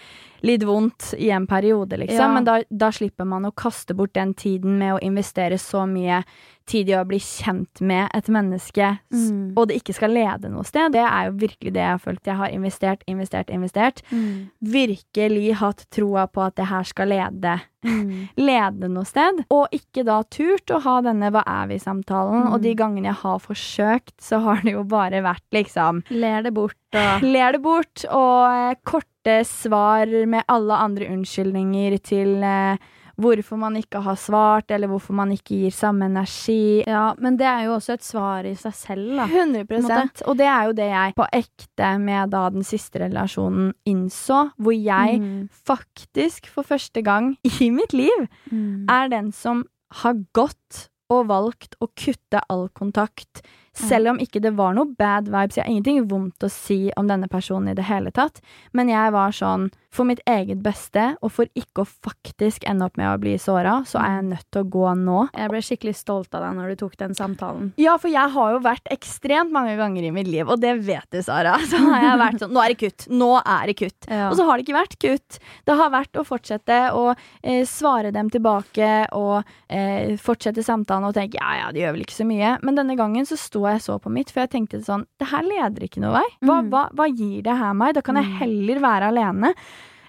[0.41, 2.33] litt vondt i en periode, liksom, Ja.
[2.33, 6.23] men da, da slipper man å kaste bort den tiden med å investere så mye
[6.67, 9.53] tid i å bli kjent med et menneske, Mm.
[9.57, 10.91] og det ikke skal lede noe sted.
[10.91, 12.23] Det er jo virkelig det jeg har følt.
[12.27, 14.01] Jeg har investert, investert, investert.
[14.11, 14.49] Mm.
[14.61, 18.27] Virkelig hatt troa på at det her skal lede Mm.
[18.49, 22.47] lede noe sted, og ikke da turt å ha denne hva er vi-samtalen.
[22.47, 22.51] Mm.
[22.53, 26.53] Og de gangene jeg har forsøkt, så har det jo bare vært liksom Ler det
[26.57, 32.77] bort og ler det bort, og eh, korte svar med alle andre unnskyldninger til eh,
[33.17, 36.83] hvorfor man ikke har svart, eller hvorfor man ikke gir samme energi.
[36.85, 39.25] Ja, men det er jo også et svar i seg selv, da.
[39.27, 44.51] 100% Og det er jo det jeg på ekte med da den siste relasjonen innså,
[44.57, 45.49] hvor jeg Mm.
[45.67, 48.85] faktisk for første gang i mitt liv Mm.
[48.89, 49.65] er den som
[50.03, 53.41] har gått og valgt å kutte all kontakt.
[53.73, 55.55] Selv om ikke det var noe bad vibes.
[55.55, 58.41] Jeg har ingenting vondt å si om denne personen i det hele tatt.
[58.73, 62.97] Men jeg var sånn, for mitt eget beste, og for ikke å faktisk ende opp
[62.99, 65.19] med å bli såra, så er jeg nødt til å gå nå.
[65.33, 67.69] Jeg ble skikkelig stolt av deg når du tok den samtalen.
[67.81, 71.07] Ja, for jeg har jo vært ekstremt mange ganger i mitt liv, og det vet
[71.15, 71.55] du, Sara.
[71.71, 73.07] Så har jeg vært sånn Nå er det kutt!
[73.09, 74.09] Nå er det kutt!
[74.11, 74.27] Ja.
[74.29, 75.39] Og så har det ikke vært kutt.
[75.67, 77.05] Det har vært å fortsette å
[77.41, 82.05] eh, svare dem tilbake og eh, fortsette samtalen og tenke ja, ja, det gjør vel
[82.05, 82.53] ikke så mye.
[82.63, 85.43] Men denne gangen så sto jeg så på mitt, for jeg tenkte sånn Det her
[85.47, 86.27] leder ikke noe vei.
[86.43, 86.69] Hva, Mm.
[86.73, 87.93] hva, hva gir det her meg?
[87.97, 88.37] Da kan jeg Mm.
[88.41, 89.53] heller være alene.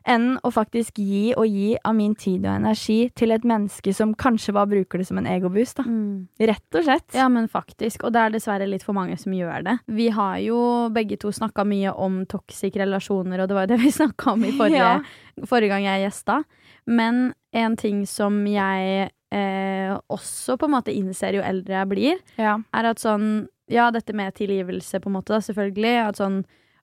[0.09, 4.15] Enn å faktisk gi og gi av min tid og energi til et menneske som
[4.17, 5.83] kanskje bare bruker det som en egoboost.
[5.85, 6.29] Mm.
[6.41, 7.09] Rett og slett.
[7.19, 8.07] Ja, men faktisk.
[8.09, 9.75] Og det er dessverre litt for mange som gjør det.
[9.93, 10.61] Vi har jo
[10.95, 14.45] begge to snakka mye om toxic relasjoner, og det var jo det vi snakka om
[14.49, 15.45] i forrige, Ja.
[15.45, 16.41] forrige gang jeg gjesta.
[16.89, 22.19] Men en ting som jeg eh, også på en måte innser jo eldre jeg blir,
[22.41, 22.57] Ja.
[22.73, 26.09] er at sånn Ja, dette med tilgivelse, på en måte, da, selvfølgelig.
[26.09, 26.39] At sånn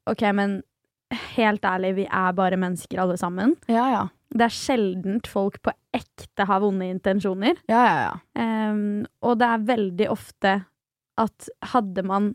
[0.05, 0.59] OK, men
[1.35, 3.55] helt ærlig, vi er bare mennesker alle sammen.
[3.71, 4.05] Ja, ja.
[4.35, 7.59] Det er sjeldent folk på ekte har vonde intensjoner.
[7.71, 8.47] Ja, ja, ja.
[8.71, 10.55] Um, og det er veldig ofte
[11.21, 12.33] at hadde man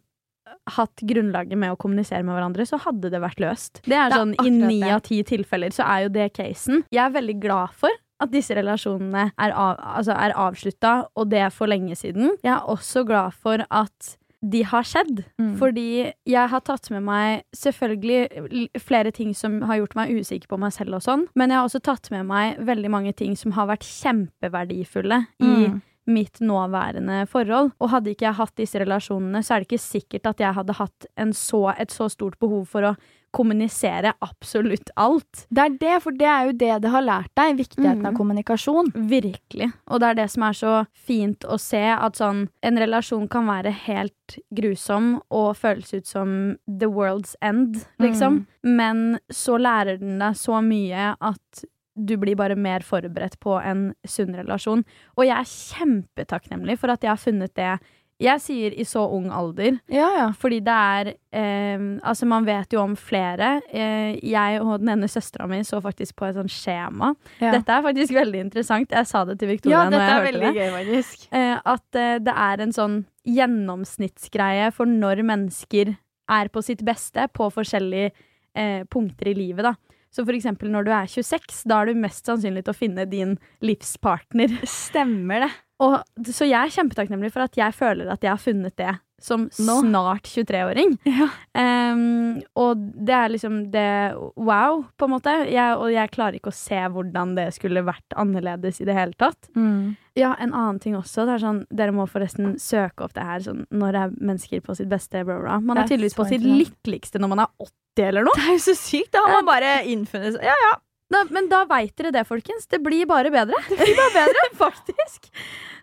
[0.74, 3.82] hatt grunnlaget med å kommunisere med hverandre, så hadde det vært løst.
[3.84, 6.84] Det er Det er sånn, I ni av ti tilfeller så er jo det casen.
[6.90, 11.54] Jeg er veldig glad for at disse relasjonene er, av, altså avslutta, og det er
[11.54, 12.34] for lenge siden.
[12.44, 15.24] Jeg er også glad for at de har skjedd.
[15.40, 15.52] Mm.
[15.60, 20.58] Fordi jeg har tatt med meg selvfølgelig flere ting som har gjort meg usikker på
[20.60, 23.52] meg selv og sånn, men jeg har også tatt med meg veldig mange ting som
[23.52, 25.80] har vært kjempeverdifulle i Mm.
[26.10, 27.72] Mitt nåværende forhold.
[27.80, 30.76] Og hadde ikke jeg hatt disse relasjonene, så er det ikke sikkert at jeg hadde
[30.80, 32.94] hatt en så, et så stort behov for å
[33.30, 35.44] kommunisere absolutt alt.
[35.54, 38.06] Det er det, for det er jo det det har lært deg, viktigheten Mm.
[38.10, 38.90] av kommunikasjon.
[39.06, 39.68] Virkelig.
[39.86, 43.46] Og det er det som er så fint å se, at sånn En relasjon kan
[43.46, 48.46] være helt grusom og føles ut som the world's end, liksom.
[48.64, 51.64] Men så lærer den deg så mye at
[52.06, 54.84] du blir bare mer forberedt på en sunn relasjon.
[55.16, 57.72] Og jeg er kjempetakknemlig for at jeg har funnet det
[58.20, 60.26] jeg sier i så ung alder, Ja, ja.
[60.36, 63.62] fordi det er eh, Altså, man vet jo om flere.
[63.72, 67.14] Eh, jeg og den ene søstera mi så faktisk på et sånt skjema.
[67.40, 67.54] ja.
[67.54, 68.92] Dette er faktisk veldig interessant.
[68.92, 70.52] Jeg sa det til Victoria ja, når jeg hørte det.
[70.60, 71.38] gøy.
[71.40, 75.94] Eh, at eh, det er en sånn gjennomsnittsgreie for når mennesker
[76.30, 78.12] er på sitt beste på forskjellige
[78.54, 79.74] eh, punkter i livet, da.
[80.10, 83.06] Så for eksempel når du er 26, da er du mest sannsynlig til å finne
[83.10, 84.56] din livspartner.
[84.68, 85.50] Stemmer det.
[85.80, 89.48] Og, så jeg er kjempetakknemlig for at jeg føler at jeg har funnet det som
[89.58, 89.80] Nå.
[89.82, 90.96] snart 23-åring.
[91.10, 91.26] Ja.
[91.52, 95.32] Um, og det er liksom det wow, på en måte.
[95.50, 99.16] Jeg, og jeg klarer ikke å se hvordan det skulle vært annerledes i det hele
[99.18, 99.50] tatt.
[99.58, 99.96] Mm.
[100.18, 101.26] Ja, en annen ting også.
[101.28, 104.62] Det er sånn, dere må forresten søke opp det her sånn, når det er mennesker
[104.64, 105.24] på sitt beste.
[105.26, 105.58] Bla, bla.
[105.60, 108.38] Man er er tydeligvis på sitt lykkeligste når man er 80 eller noe.
[108.38, 109.12] Det er jo så sykt.
[109.16, 110.46] Da har man bare innfunnet seg.
[110.46, 110.76] Ja, ja.
[111.10, 112.68] Da, men da veit dere det, folkens.
[112.70, 113.58] Det blir bare bedre.
[113.66, 115.30] Det blir bare bedre, faktisk.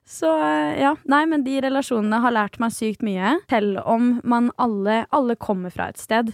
[0.08, 3.36] Så eh, ja, nei, men de relasjonene har lært meg sykt mye.
[3.52, 6.32] Selv om man alle, alle kommer fra et sted.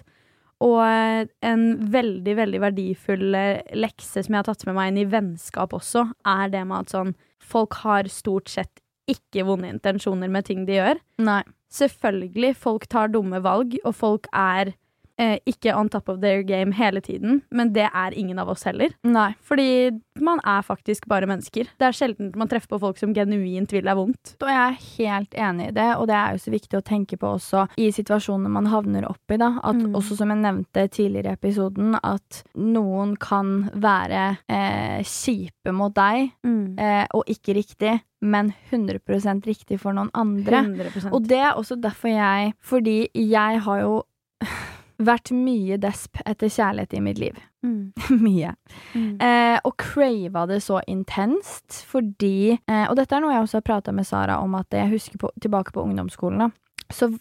[0.64, 5.02] Og eh, en veldig, veldig verdifull eh, lekse som jeg har tatt med meg inn
[5.02, 8.80] i vennskap også, er det med at sånn Folk har stort sett
[9.12, 11.02] ikke vonde intensjoner med ting de gjør.
[11.28, 11.42] Nei.
[11.74, 14.72] Selvfølgelig, folk tar dumme valg, og folk er
[15.20, 18.64] eh, ikke on top of their game hele tiden, men det er ingen av oss
[18.68, 18.90] heller.
[19.04, 19.34] Nei.
[19.42, 21.68] Fordi man er faktisk bare mennesker.
[21.80, 24.36] Det er sjelden man treffer på folk som genuint vil deg vondt.
[24.42, 27.18] Og jeg er helt enig i det, og det er jo så viktig å tenke
[27.18, 29.54] på også i situasjoner man havner opp i, da.
[29.64, 29.96] At Mm.
[29.96, 36.32] også som jeg nevnte tidligere i episoden, at noen kan være eh, kjipe mot deg,
[36.46, 40.64] eh, og ikke riktig, men 100% riktig for noen andre.
[40.64, 44.04] 100 Og det er også derfor jeg Fordi jeg har jo
[45.08, 47.38] vært mye desp etter kjærlighet i mitt liv.
[47.64, 47.94] Mm.
[48.26, 48.56] mye.
[48.94, 49.14] Mm.
[49.22, 53.70] Eh, og crava det så intenst fordi eh, Og dette er noe jeg også har
[53.70, 56.44] prata med Sara om, at jeg husker på, tilbake på ungdomsskolen.
[56.44, 56.50] Da,
[56.92, 57.14] så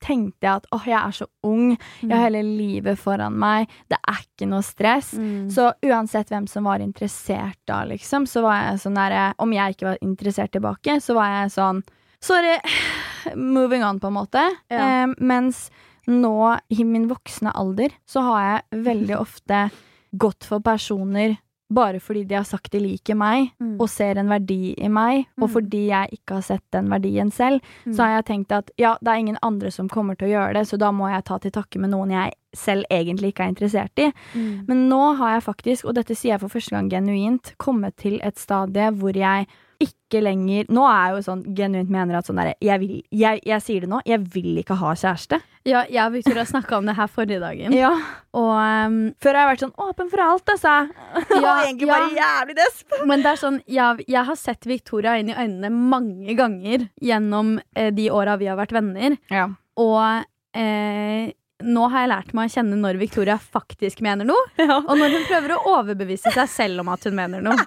[0.00, 3.98] tenkte jeg at åh, jeg er så ung, jeg har hele livet foran meg, det
[4.00, 5.12] er ikke noe stress.
[5.12, 5.50] Mm.
[5.52, 9.76] Så uansett hvem som var interessert da, liksom, så var jeg sånn derre Om jeg
[9.76, 11.82] ikke var interessert tilbake, så var jeg sånn
[12.20, 12.58] Sorry,
[13.34, 14.42] moving on, på en måte.
[14.68, 15.04] Ja.
[15.04, 15.68] Eh, mens
[16.10, 19.70] nå, i min voksne alder, så har jeg veldig ofte
[20.16, 21.38] gått for personer
[21.72, 23.76] bare fordi de har sagt de liker meg Mm.
[23.80, 25.52] og ser en verdi i meg, og Mm.
[25.52, 27.94] fordi jeg ikke har sett den verdien selv, Mm.
[27.94, 30.54] så har jeg tenkt at ja, det er ingen andre som kommer til å gjøre
[30.54, 33.54] det, så da må jeg ta til takke med noen jeg selv egentlig ikke er
[33.54, 34.12] interessert i.
[34.34, 34.64] Mm.
[34.66, 38.18] Men nå har jeg faktisk, og dette sier jeg for første gang genuint, kommet til
[38.20, 39.46] et stadie hvor jeg
[39.80, 43.40] ikke lenger Nå er jeg jo sånn genuint mener at sånn derre jeg, vil- jeg,
[43.46, 45.38] jeg sier det nå, jeg vil ikke ha kjæreste.
[45.68, 47.72] Ja, jeg og Victoria snakka om det her forrige dagen.
[47.76, 47.90] Ja.
[48.36, 50.74] Og, um, Før har jeg vært sånn åpen for alt, altså.
[51.40, 52.96] Ja, og egentlig bare jævlig desp.
[53.08, 57.56] men det er sånn, jeg, jeg har sett Victoria inn i øynene mange ganger gjennom
[57.76, 59.16] eh, de åra vi har vært venner.
[59.32, 59.48] Ja.
[59.80, 60.24] Og
[60.56, 61.30] eh,
[61.62, 64.44] nå har jeg lært meg å kjenne når Victoria faktisk mener noe,
[64.88, 67.58] og når hun prøver å overbevise seg selv om at hun mener noe.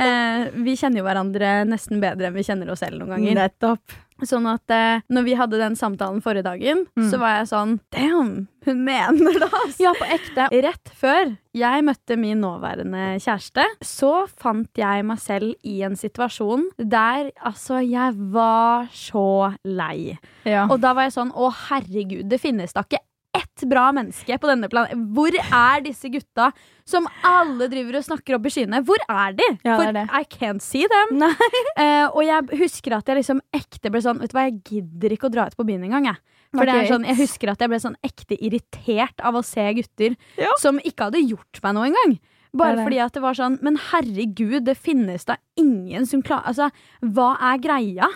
[0.00, 3.34] Eh, vi kjenner jo hverandre nesten bedre enn vi kjenner oss selv noen ganger.
[3.36, 3.92] Nettopp.
[4.24, 7.08] Sånn at eh, når vi hadde den samtalen forrige dagen, Mm.
[7.10, 8.30] så var jeg sånn Damn,
[8.64, 9.82] hun mener det, altså!
[9.84, 10.46] Ja, på ekte.
[10.64, 16.70] Rett før jeg møtte min nåværende kjæreste, så fant jeg meg selv i en situasjon
[16.78, 19.26] der altså jeg var så
[19.68, 20.16] lei.
[20.48, 20.64] Ja.
[20.72, 23.02] Og da var jeg sånn Å, herregud, det finnes da ikke
[23.34, 25.06] ett bra menneske på denne planeten.
[25.16, 26.50] Hvor er disse gutta
[26.84, 28.82] som alle driver og snakker opp i skyene?
[28.84, 29.46] Hvor er de?
[29.64, 30.04] Ja, For det.
[30.12, 31.22] I can't see them.
[31.82, 35.14] Eh, og jeg husker at jeg liksom ekte ble sånn Vet du hva, jeg gidder
[35.14, 36.20] ikke å dra ut på byen engang, jeg.
[36.52, 39.64] For det er sånn, jeg husker at jeg ble sånn ekte irritert av å se
[39.78, 40.52] gutter Ja.
[40.60, 42.18] som ikke hadde gjort meg noe engang.
[42.52, 42.84] Bare det.
[42.84, 46.66] fordi at det var sånn Men herregud, det finnes da ingen som klarer Altså,
[47.00, 48.10] hva er greia?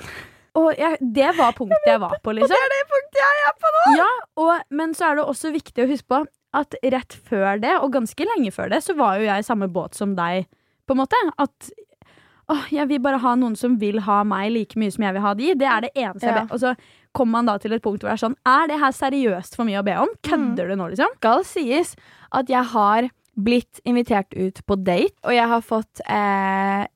[0.56, 2.48] Og jeg, det var punktet jeg var på, liksom.
[2.48, 3.86] Og det er det punktet jeg er på nå!
[3.98, 4.10] Ja,
[4.42, 6.22] og, men så er det også viktig å huske på
[6.56, 9.68] at rett før det, og ganske lenge før det, så var jo jeg i samme
[9.72, 10.46] båt som deg,
[10.88, 11.20] på en måte.
[11.42, 11.68] At,
[12.48, 15.26] å, jeg vil bare ha noen som vil ha meg like mye som jeg vil
[15.26, 15.52] ha de.
[15.60, 16.72] Det er det eneste jeg ber Og så
[17.16, 19.68] kommer man da til et punkt hvor det er sånn Er det her seriøst for
[19.68, 20.12] mye å be om?
[20.26, 21.16] Kødder du nå, liksom?
[21.18, 21.94] skal sies
[22.36, 26.86] at jeg har blitt invitert ut på date, og jeg har fått eh,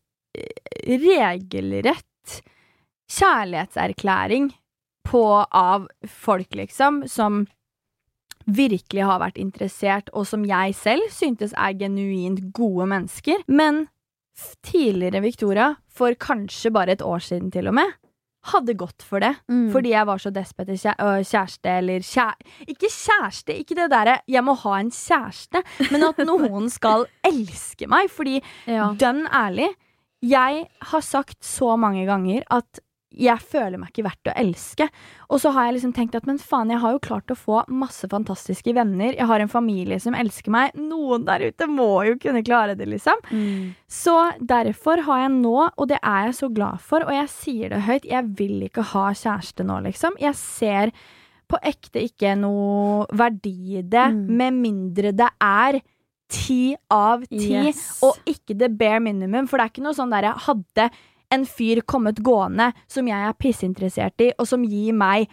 [0.88, 2.06] regelrett
[3.10, 4.50] kjærlighetserklæring
[5.08, 7.46] på av folk, liksom, som
[8.50, 13.42] virkelig har vært interessert, og som jeg selv syntes er genuint gode mennesker.
[13.48, 13.86] Men
[14.66, 17.96] tidligere Victoria, for kanskje bare et år siden til og med,
[18.50, 19.34] hadde gått for det.
[19.74, 22.48] Fordi jeg var så desp etter øh, kjæreste, eller kjære...
[22.72, 25.60] Ikke kjæreste, ikke det derre 'jeg må ha en kjæreste',
[25.92, 28.08] men at noen skal elske meg.
[28.08, 28.94] Fordi ja.
[28.96, 29.68] dønn ærlig,
[30.24, 32.80] jeg har sagt så mange ganger at
[33.10, 34.86] jeg føler meg ikke verdt å elske.
[35.30, 37.64] Og så har jeg liksom tenkt at men faen, jeg har jo klart å få
[37.68, 39.16] masse fantastiske venner.
[39.18, 40.74] Jeg har en familie som elsker meg.
[40.78, 43.18] Noen der ute må jo kunne klare det, liksom.
[43.30, 43.74] Mm.
[43.90, 47.74] Så derfor har jeg nå, og det er jeg så glad for, og jeg sier
[47.74, 50.14] det høyt, jeg vil ikke ha kjæreste nå, liksom.
[50.22, 50.92] Jeg ser
[51.50, 54.26] på ekte ikke noe verdi i det, Mm.
[54.38, 55.80] med mindre det er
[56.30, 57.98] ti av ti, Yes.
[58.06, 60.90] og ikke the bare minimum, for det er ikke noe sånn derre hadde
[61.30, 65.28] en fyr kommet gående som jeg er pissinteressert i, og som gir meg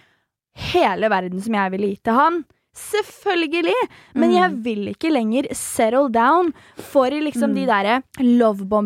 [0.72, 2.46] hele verden som jeg ville gi til han.
[2.78, 3.74] Selvfølgelig!
[4.14, 4.36] Men Mm.
[4.38, 7.68] jeg vil ikke lenger settle down for liksom de Mm.
[7.68, 8.04] derre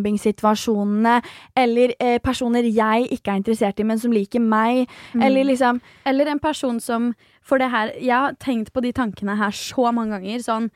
[0.01, 1.21] lovebombing-situasjonene,
[1.57, 5.21] eller eh, personer jeg ikke er interessert i, men som liker meg, Mm.
[5.23, 9.35] eller liksom Eller en person som For det her Jeg har tenkt på de tankene
[9.35, 10.37] her så mange ganger.
[10.39, 10.69] Sånn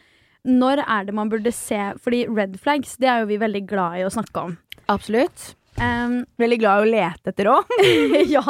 [0.46, 3.94] Når er det man burde se Fordi red flags, det er jo vi veldig glad
[4.00, 4.58] i å snakke om.
[4.90, 5.56] Absolutt.
[5.76, 7.72] Um, Veldig glad i å lete etter òg.
[8.36, 8.44] ja.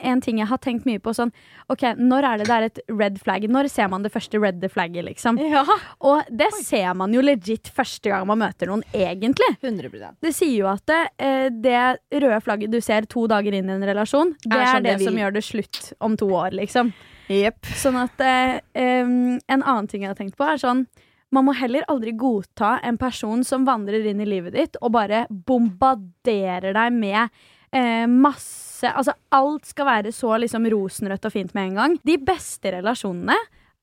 [0.00, 1.30] En ting jeg har tenkt mye på sånn
[1.70, 3.46] Ok, når er det det er et red flag?
[3.50, 5.38] Når ser man det første red flagget, liksom?
[5.42, 5.64] Ja.
[6.06, 9.48] Og det ser man jo legit første gang man møter noen, egentlig.
[9.58, 13.70] 100 Det sier jo at det, eh, det røde flagget du ser to dager inn
[13.70, 16.30] i en relasjon, det Er er, sånn det det som gjør det slutt om to
[16.30, 16.94] år, liksom.
[17.26, 17.66] Yep.
[17.74, 20.86] Sånn at um, En annen ting jeg har tenkt på, er sånn
[21.34, 25.24] man må heller aldri godta en person som vandrer inn i livet ditt og bare
[25.30, 27.26] bombarderer deg med
[27.74, 31.94] eh, masse Altså, alt skal være så liksom rosenrødt og fint med en gang.
[32.04, 33.32] De beste relasjonene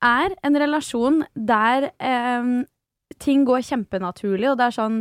[0.05, 2.51] er en relasjon der eh,
[3.17, 4.99] ting går kjempenaturlig, og det er sånn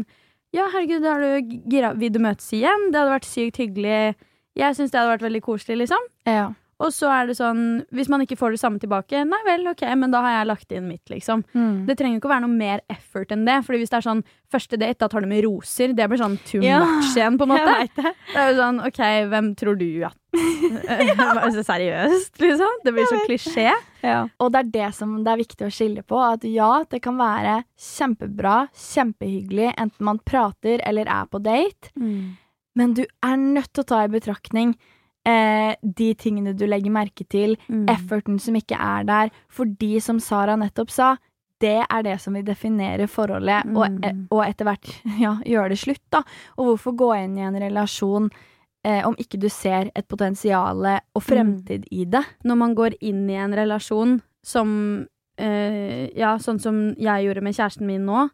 [0.57, 1.93] Ja, herregud, er du gira?
[2.01, 2.88] Vil du møtes igjen?
[2.88, 4.16] Det hadde vært sykt hyggelig.
[4.57, 6.09] Jeg syns det hadde vært veldig koselig, liksom.
[6.28, 6.51] Ja.
[6.83, 7.61] Og så er det sånn,
[7.95, 10.74] hvis man ikke får det samme tilbake, nei vel, ok, men da har jeg lagt
[10.74, 11.45] inn mitt, liksom.
[11.55, 11.85] Mm.
[11.87, 13.61] Det trenger ikke å være noe mer effort enn det.
[13.66, 15.95] Fordi hvis det er sånn første date, da tar du med roser.
[15.97, 17.76] Det blir sånn too Ja, much igjen, på en måte.
[17.95, 18.14] Det.
[18.33, 19.01] Det er jo sånn, ok,
[19.33, 20.18] hvem tror du at
[21.12, 21.30] ja.
[21.62, 22.83] Seriøst, liksom?
[22.85, 23.70] Det blir så klisjé.
[24.03, 24.22] Ja.
[24.43, 26.18] Og det er det som det er viktig å skille på.
[26.18, 31.93] At ja, det kan være kjempebra, kjempehyggelig, enten man prater eller er på date,
[32.72, 34.72] men du er nødt til å ta i betraktning
[35.26, 37.86] eh, de tingene du legger merke til, Mm.
[37.88, 39.30] efforten som ikke er der.
[39.48, 41.16] Fordi, som Sara nettopp sa,
[41.60, 43.76] det er det som vil definere forholdet, Mm.
[43.76, 44.00] og,
[44.32, 44.88] og etter hvert
[45.20, 46.22] ja, gjøre det slutt, da.
[46.58, 48.30] Og hvorfor gå inn i en relasjon
[48.84, 50.82] eh, om ikke du ser et potensial
[51.14, 52.24] og fremtid i det?
[52.44, 55.06] Når man går inn i en relasjon som
[55.38, 58.28] eh, Ja, sånn som jeg gjorde med kjæresten min nå,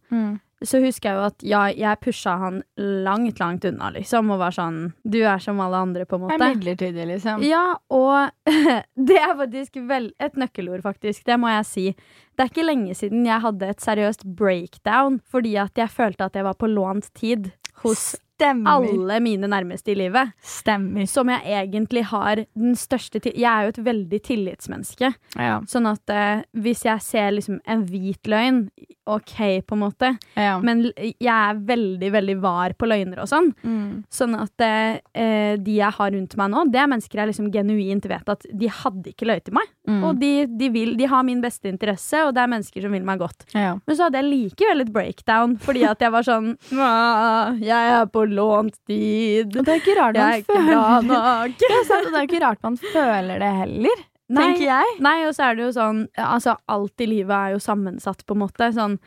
[0.65, 4.51] så husker jeg jo at ja, jeg pusha han langt, langt unna, liksom, og var
[4.57, 6.49] sånn Du er som alle andre, på en Det måte.
[6.49, 7.43] er midlertidig, liksom.
[7.47, 8.31] Ja, og
[9.09, 11.23] det er faktisk vel et nøkkelord, faktisk.
[11.29, 11.87] Det må jeg si.
[12.35, 16.35] Det er ikke lenge siden jeg hadde et seriøst breakdown fordi at jeg følte at
[16.39, 17.53] jeg var på lånt tid
[17.85, 18.71] hos Stemmer.
[18.71, 20.31] alle mine nærmeste i livet.
[20.41, 21.07] Stemmer.
[21.11, 25.13] Som jeg egentlig har den største til Jeg er jo et veldig tillitsmenneske.
[25.35, 25.59] Ja.
[25.67, 28.69] Sånn at eh, hvis jeg ser liksom en hvit løgn,
[29.09, 30.59] OK, på en måte, ja.
[30.61, 33.47] men jeg er veldig, veldig var på løgner og sånn.
[33.65, 34.05] mm.
[34.13, 38.05] Sånn at eh, de jeg har rundt meg nå, det er mennesker jeg liksom genuint
[38.11, 39.71] vet at de hadde ikke løyet til meg.
[39.89, 40.03] Mm.
[40.05, 43.07] Og de, de, vil, de har min beste interesse, og det er mennesker som vil
[43.09, 43.47] meg godt.
[43.57, 43.73] ja.
[43.89, 48.05] Men så hadde jeg likevel et breakdown, fordi at jeg var sånn «Åh, Jeg er
[48.13, 49.57] på lånt tid.
[49.57, 51.53] Og det er ikke rart man er føler.
[51.59, 54.97] Det er sant, og det er ikke rart man føler det heller, Nei, tenker jeg.
[55.01, 58.37] nei, og så er det jo sånn Altså, alt i livet er jo sammensatt, på
[58.37, 58.69] en måte.
[58.77, 58.99] Sånn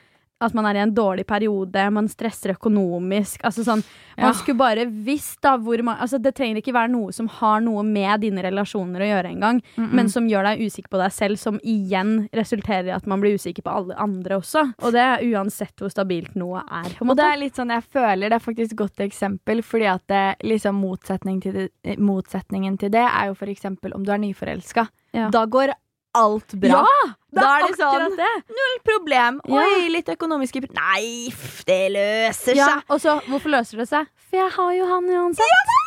[0.41, 3.41] at man er i en dårlig periode, man stresser økonomisk.
[3.43, 3.83] Altså sånn,
[4.17, 4.33] Man Ja.
[4.33, 7.81] skulle bare visst da hvor man Altså Det trenger ikke være noe som har noe
[7.83, 9.91] med dine relasjoner å gjøre engang, Mm.
[9.93, 13.35] men som gjør deg usikker på deg selv, som igjen resulterer i at man blir
[13.35, 14.73] usikker på alle andre også.
[14.83, 16.91] Og det er uansett hvor stabilt noe er.
[17.01, 20.01] Og det er litt sånn jeg føler, det er faktisk et godt eksempel, fordi at
[20.07, 24.11] det, liksom motsetning til det, eh, motsetningen til det er jo for eksempel om du
[24.11, 24.87] er nyforelska.
[25.13, 25.29] Ja.
[25.29, 25.73] Da går
[26.17, 26.81] alt bra.
[26.83, 27.09] Ja!
[27.31, 28.31] da er det sånn det.
[28.51, 29.37] Null problem.
[29.47, 29.61] Ja.
[29.63, 31.31] Oi, litt økonomiske Nei,
[31.67, 32.81] det løser Ja, seg.
[32.91, 34.09] og så, hvorfor løser det seg?
[34.31, 35.77] for jeg har jo han uansett.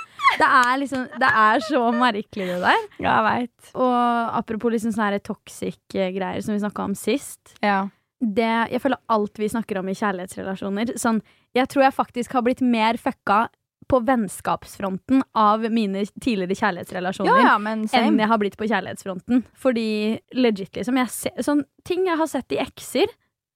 [0.41, 2.87] Det er liksom Det er så merkelig, det der.
[2.99, 3.75] Ja, jeg vet.
[3.77, 7.55] Og apropos liksom sånne her toxic eh, som vi snakka om sist.
[7.63, 7.89] Ja.
[8.21, 11.21] Det, jeg føler alt vi snakker om i kjærlighetsrelasjoner sånn,
[11.55, 13.49] Jeg tror jeg faktisk har blitt mer fucka
[13.89, 17.43] på vennskapsfronten av mine tidligere kjærlighetsrelasjoner.
[17.43, 17.75] ja, ja,
[18.05, 19.45] enn jeg har blitt på kjærlighetsfronten.
[19.57, 23.11] Fordi legit, liksom jeg ser, sånn, Ting jeg har sett i ekser,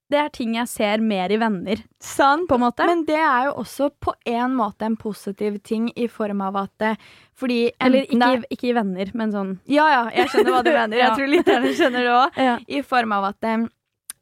[0.08, 2.48] det er ting jeg ser mer i venner, Sant.
[2.88, 6.70] Men det er jo også på en måte en positiv ting i form av at
[6.80, 6.92] det,
[7.36, 10.96] Fordi Eller ikke, ikke i venner, men sånn Ja, ja, jeg skjønner hva du mener.
[10.96, 11.10] Ja.
[11.10, 12.40] Jeg tror lytterne skjønner det òg.
[12.40, 12.56] ja.
[12.68, 13.40] I form av at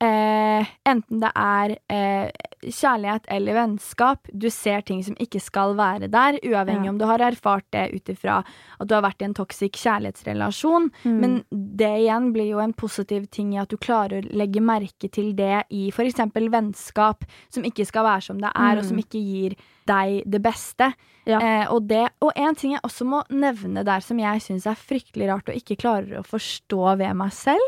[0.01, 2.31] eh, enten det er eh,
[2.67, 6.91] kjærlighet eller vennskap, du ser ting som ikke skal være der, uavhengig Ja.
[6.91, 8.39] om du har erfart det ut ifra
[8.81, 10.91] at du har vært i en toxic kjærlighetsrelasjon.
[11.05, 11.21] Mm.
[11.21, 15.11] Men det igjen blir jo en positiv ting i at du klarer å legge merke
[15.11, 16.21] til det i f.eks.
[16.35, 19.05] vennskap, som ikke skal være som det er, og som Mm.
[19.05, 20.93] ikke gir deg det beste.
[21.27, 21.39] Ja.
[21.41, 24.75] Eh, og, det, og en ting jeg også må nevne der som jeg syns er
[24.79, 27.61] fryktelig rart og ikke klarer å forstå ved meg selv,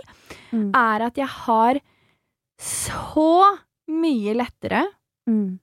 [0.53, 0.71] Mm.
[0.75, 1.79] er at jeg har
[2.59, 3.57] så
[3.89, 4.85] mye lettere
[5.29, 5.59] Mm.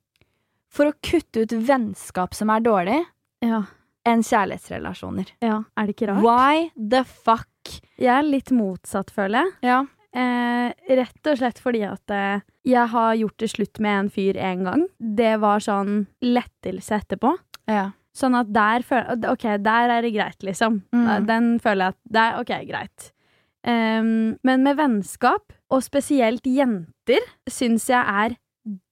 [0.70, 3.00] for å kutte ut vennskap som er dårlig,
[3.42, 3.64] ja.
[4.06, 5.32] enn kjærlighetsrelasjoner.
[5.42, 5.64] ja.
[5.78, 6.24] Er det ikke rart?
[6.24, 7.48] Why the fuck?
[7.98, 9.54] Jeg er litt motsatt, føler jeg.
[9.64, 9.80] Ja.
[10.16, 14.38] Eh, rett og slett fordi at eh, jeg har gjort det slutt med en fyr
[14.38, 14.86] en gang.
[15.00, 17.38] Det var sånn lettelse etterpå.
[17.68, 17.92] ja.
[18.16, 20.78] Sånn at der føler Ok, der er det greit, liksom.
[20.96, 21.26] Mm.
[21.28, 23.12] Den føler jeg at det er ok, greit.
[23.66, 28.38] Ehm, men med vennskap, og spesielt jenter, syns jeg er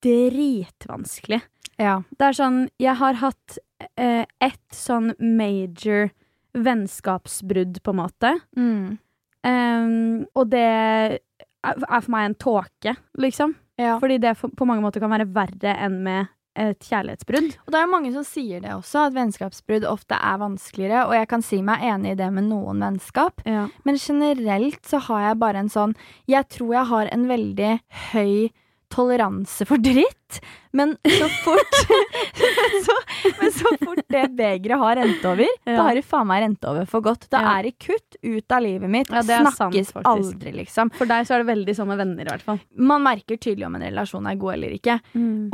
[0.04, 1.42] dritvanskelig.
[1.82, 2.02] ja.
[2.18, 3.58] Det er sånn Jeg har hatt
[3.98, 6.12] uh, ett sånn major
[6.54, 8.34] vennskapsbrudd, på en måte.
[8.56, 9.00] Mm.
[9.44, 13.56] Um, og det er for meg en tåke, liksom.
[13.82, 13.98] ja.
[14.00, 17.56] Fordi det på mange måter kan være verre enn med et kjærlighetsbrudd.
[17.66, 21.14] Og det er jo mange som sier det også, at vennskapsbrudd ofte er vanskeligere, og
[21.18, 23.68] jeg kan si meg enig i det med noen vennskap, Ja.
[23.84, 25.96] men generelt så har jeg bare en sånn
[26.28, 27.80] Jeg tror jeg har en veldig
[28.14, 28.50] høy
[28.94, 30.40] toleranse for dritt,
[30.74, 32.94] men så fort men, så,
[33.40, 35.76] men så fort det begeret har rent over, Ja.
[35.78, 37.28] da har det faen meg rent over for godt.
[37.34, 37.52] Da Ja.
[37.60, 39.12] er det kutt ut av livet mitt.
[39.14, 40.10] Ja, det sant, Snakkes faktisk.
[40.14, 40.90] aldri, liksom.
[40.98, 42.60] For deg så er det veldig sånn med venner, i hvert fall.
[42.78, 44.98] Man merker tydelig om en relasjon er god eller ikke.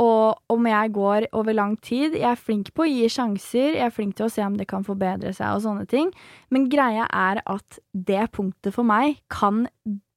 [0.00, 3.84] Og om jeg går over lang tid Jeg er flink på å gi sjanser, jeg
[3.86, 6.12] er flink til å se om det kan forbedre seg og sånne ting.
[6.50, 9.66] Men greia er at det punktet for meg kan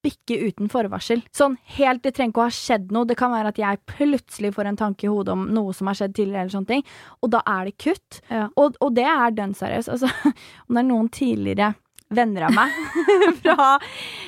[0.04, 1.22] bikke uten forvarsel.
[1.36, 3.08] Sånn helt, det trenger ikke å ha skjedd noe.
[3.08, 5.98] Det kan være at jeg plutselig får en tanke i hodet om noe som har
[6.00, 6.84] skjedd tidligere, eller sånne ting.
[7.24, 8.20] Og da er det kutt.
[8.30, 8.50] Ja.
[8.60, 9.94] Og, og det er dønn seriøst.
[9.96, 10.12] Altså,
[10.68, 11.74] om det er noen tidligere
[12.14, 12.74] venner av meg
[13.42, 13.70] fra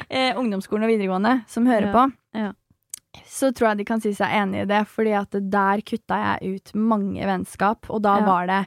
[0.10, 2.06] eh, ungdomsskolen og videregående som hører Ja, på,
[2.40, 2.48] ja.
[3.30, 6.56] så tror jeg de kan si seg enig i det, fordi at der kutta jeg
[6.56, 8.64] ut mange vennskap, og da var det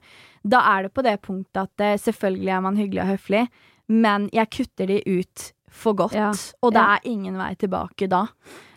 [0.46, 3.42] Da er det på det punktet at eh, selvfølgelig er man hyggelig og høflig,
[3.90, 6.30] men jeg kutter de ut for godt, Ja.
[6.62, 6.94] og det Ja.
[6.96, 8.26] er ingen vei tilbake da.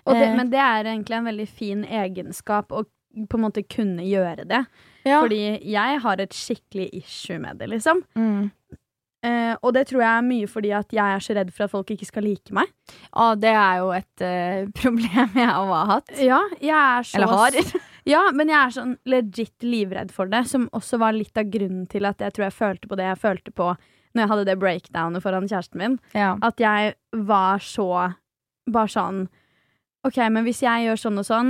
[0.05, 0.35] Det, Eh.
[0.35, 2.85] men det er egentlig en veldig fin egenskap å
[3.27, 4.65] på en måte kunne gjøre det.
[5.05, 5.21] Ja.
[5.21, 8.03] Fordi jeg har et skikkelig issue med det, liksom.
[8.15, 8.51] mm.
[9.23, 11.69] Eh, og det tror jeg er mye fordi at jeg er så redd for at
[11.69, 12.65] folk ikke skal like meg.
[13.13, 16.09] ah, det er jo et uh, problem jeg også har hatt.
[16.17, 17.51] Ja, jeg er så Eller har.
[18.03, 21.87] Ja, men jeg er sånn legit livredd for det, som også var litt av grunnen
[21.87, 23.77] til at jeg tror jeg følte på det jeg følte på
[24.13, 25.99] når jeg hadde det breakdownet foran kjæresten min.
[26.17, 26.35] ja.
[26.41, 28.13] At jeg var så
[28.71, 29.23] Bare sånn
[30.05, 31.49] OK, men hvis jeg gjør sånn og sånn,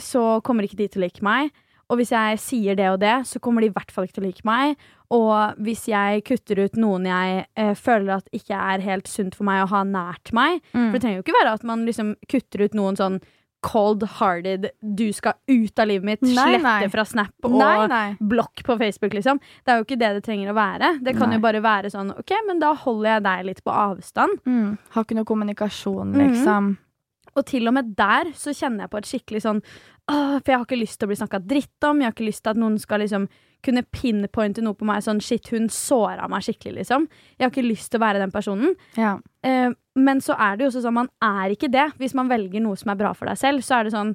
[0.00, 1.50] så kommer ikke de til å like meg.
[1.88, 4.24] Og hvis jeg sier det og det, så kommer de i hvert fall ikke til
[4.24, 4.74] å like meg.
[5.14, 9.46] Og hvis jeg kutter ut noen jeg eh, føler at ikke er helt sunt for
[9.46, 10.88] meg å ha nært meg Mm.
[10.88, 13.20] For det trenger jo ikke være at man liksom kutter ut noen sånn
[13.64, 16.88] cold-hearted Du skal ut av livet mitt, Nei, slette nei.
[16.92, 19.40] fra Snap og Nei, blokk på Facebook, liksom.
[19.64, 20.92] Det er jo ikke det det trenger å være.
[21.04, 24.42] Det kan jo bare være sånn OK, men da holder jeg deg litt på avstand.
[24.46, 24.76] Mm.
[24.94, 26.34] Har ikke noe kommunikasjon, liksom.
[26.36, 26.74] liksom.
[27.36, 29.60] Og til og med der så kjenner jeg på et skikkelig sånn
[30.06, 31.98] Åh, For jeg har ikke lyst til å bli snakka dritt om.
[31.98, 33.24] Jeg har ikke lyst til at noen skal liksom
[33.66, 37.08] kunne pinpointe noe på meg sånn shit, hun såra meg skikkelig, liksom.
[37.34, 38.76] Jeg har ikke lyst til å være den personen.
[38.94, 39.16] Ja.
[39.42, 41.88] Eh, men så er det jo også sånn, man er ikke det.
[41.98, 44.14] Hvis man velger noe som er bra for deg selv, så er det sånn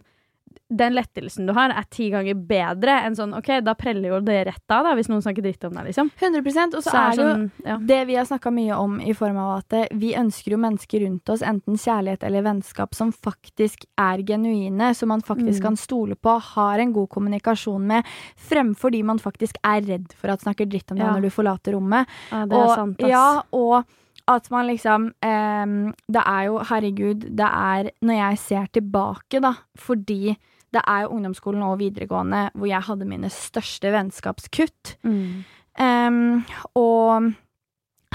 [0.72, 4.38] Den lettelsen du har, er ti ganger bedre enn sånn OK, da preller jo det
[4.47, 6.11] rett av, da, hvis noen snakker dritt om deg, liksom.
[6.22, 7.78] 100 Og så, Så er er det jo sånn, ja.
[7.91, 11.03] Det vi har snakka mye om i form av at eh, vi ønsker jo mennesker
[11.05, 15.63] rundt oss, enten kjærlighet eller vennskap, som faktisk er genuine, som man faktisk Mm.
[15.63, 18.05] kan stole på, har en god kommunikasjon med,
[18.38, 21.11] fremfor de man faktisk er redd for at snakker dritt om deg Ja.
[21.17, 22.07] når du forlater rommet.
[22.32, 23.09] ja, det er og, sant, ass.
[23.09, 23.86] Ja, og
[24.28, 29.55] at man liksom eh, Det er jo, herregud, det er Når jeg ser tilbake, da,
[29.78, 30.38] fordi
[30.72, 34.95] det er jo ungdomsskolen og videregående hvor jeg hadde mine største vennskapskutt.
[35.03, 35.43] Mm.
[35.80, 36.43] Um,
[36.76, 37.32] og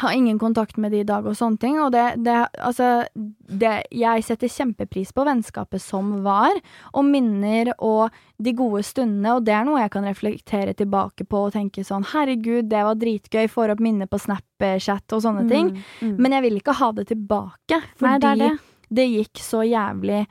[0.00, 1.78] har ingen kontakt med de i dag og sånne ting.
[1.80, 6.52] Og det, det Altså, det Jeg setter kjempepris på vennskapet som var,
[6.92, 11.46] og minner og de gode stundene, og det er noe jeg kan reflektere tilbake på
[11.46, 15.72] og tenke sånn Herregud, det var dritgøy, får opp minner på Snapchat og sånne ting.
[16.04, 16.16] Mm.
[16.20, 18.74] Men jeg vil ikke ha det tilbake, fordi Nei, det det.
[19.00, 20.26] det gikk så jævlig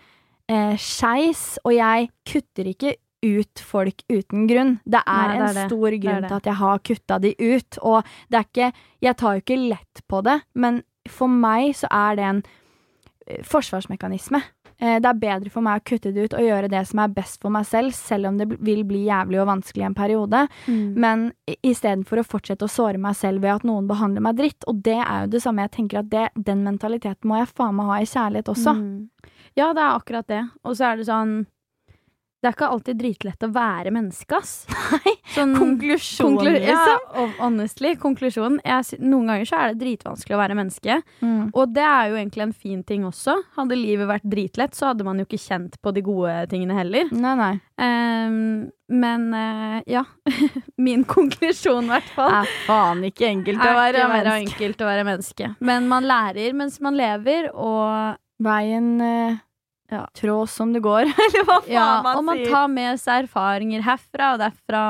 [0.51, 4.75] eh, skeis, og jeg kutter ikke ut folk uten grunn.
[4.85, 5.67] Det er Nei, det en er det.
[5.69, 9.17] stor Det grunn til at jeg har kutta de ut, og det er ikke Jeg
[9.17, 12.43] tar jo ikke lett på det, men for meg så er det en
[13.27, 14.41] eh, forsvarsmekanisme.
[14.77, 17.13] Eh, det er bedre for meg å kutte det ut og gjøre det som er
[17.15, 20.41] best for meg selv, selv om det vil bli jævlig og vanskelig en periode.
[20.67, 20.87] Mm.
[20.99, 21.25] Men
[21.61, 24.67] istedenfor å fortsette å såre meg selv ved at noen behandler meg dritt.
[24.67, 25.67] Og det er jo det samme.
[25.67, 28.75] Jeg tenker at det, den mentaliteten må jeg faen meg ha i kjærlighet også.
[28.75, 29.31] Mm.
[29.55, 30.43] Ja, det er akkurat det.
[30.63, 31.45] Og så er det sånn
[32.43, 34.67] Det er ikke alltid dritlett å være menneske, ass.
[34.91, 37.05] Nei, Sånn, Konklusjon, konklu- Ja, liksom.
[37.23, 40.97] og honestly, konklusjonen jeg, Noen ganger så er det dritvanskelig å være menneske.
[41.25, 41.47] Mm.
[41.57, 43.33] Og det er jo egentlig en fin ting også.
[43.57, 47.09] Hadde livet vært dritlett, så hadde man jo ikke kjent på de gode tingene heller.
[47.11, 47.49] Nei, nei.
[47.81, 48.37] Um,
[48.93, 50.03] men uh, ja.
[50.85, 52.29] Min konklusjon, i hvert fall.
[52.43, 54.37] Er faen ikke enkelt å være menneske.
[54.45, 55.49] enkelt å være menneske.
[55.65, 59.35] Men man lærer mens man lever, og Veien eh,
[59.91, 60.07] Ja.
[60.17, 62.49] trås som det går, eller hva faen Ja, man og man sier.
[62.51, 64.81] tar med seg erfaringer herfra og derfra.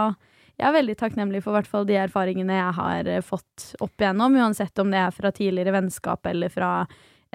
[0.55, 4.37] Jeg er veldig takknemlig for hvert fall de erfaringene jeg har eh, fått opp igjennom,
[4.39, 6.69] uansett om det er fra tidligere vennskap eller fra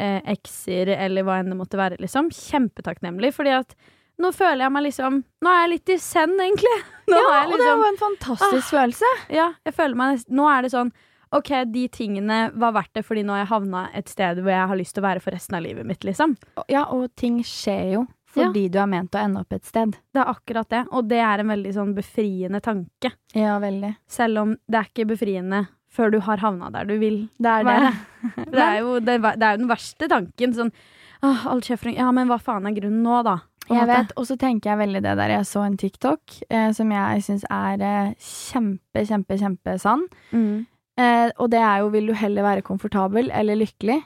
[0.00, 2.30] eh, ekser eller hva enn det måtte være, liksom.
[2.32, 3.76] Kjempetakknemlig, fordi at
[4.20, 6.74] nå føler jeg meg liksom Nå er jeg litt i send, egentlig.
[7.12, 9.12] Nå ja, jeg og det er liksom, jo en fantastisk følelse.
[9.36, 10.90] ja, jeg føler meg nesten Nå er det sånn
[11.36, 14.70] OK, de tingene var verdt det, fordi nå har jeg havna et sted hvor jeg
[14.72, 16.34] har lyst til å være for resten av livet mitt, liksom.
[16.72, 19.96] Ja, og ting skjer jo fordi du er ment å ende opp et sted.
[20.14, 23.10] Det er akkurat det, og det er en veldig sånn befriende tanke.
[23.34, 23.90] Ja, veldig.
[24.10, 27.66] Selv om det er ikke befriende før du har havna der du vil Det er
[27.66, 27.92] det.
[28.54, 30.54] Det er jo, det, det er den verste tanken.
[30.54, 30.74] Sånn
[31.26, 31.98] Åh, all kjefring.
[31.98, 33.40] Ja, men hva faen er grunnen nå, da?
[33.70, 36.90] Jeg vet, og så tenker jeg veldig det der Jeg så en TikTok eh, som
[36.90, 40.06] jeg syns er eh, kjempe, kjempe, kjempesann.
[40.32, 40.64] Mm.
[41.00, 44.00] Eh, og det er jo vil du heller være komfortabel eller lykkelig?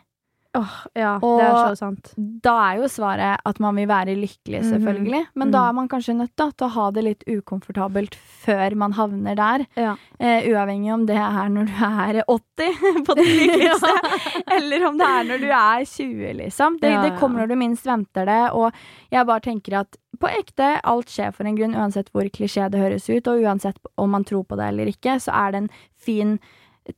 [0.57, 2.12] Åh, ja, Og- det er så sant.
[2.16, 4.68] Da er jo svaret at man vil være lykkelig, Mhm.
[4.70, 5.22] selvfølgelig.
[5.34, 5.68] Men da Mhm.
[5.68, 9.66] er man kanskje nødt da, til å ha det litt ukomfortabelt før man havner der.
[9.76, 9.97] Ja.
[10.20, 12.70] Eh, uavhengig om det er når du er 80
[13.05, 16.78] på det lykkeligste, eller om det er når du er 20, liksom.
[16.78, 18.72] Det, Ja, det kommer når du minst venter det, og
[19.11, 22.78] jeg bare tenker at på ekte, alt skjer for en grunn, uansett hvor klisjé det
[22.80, 25.70] høres ut, og uansett om man tror på det eller ikke, så er det en
[25.99, 26.38] fin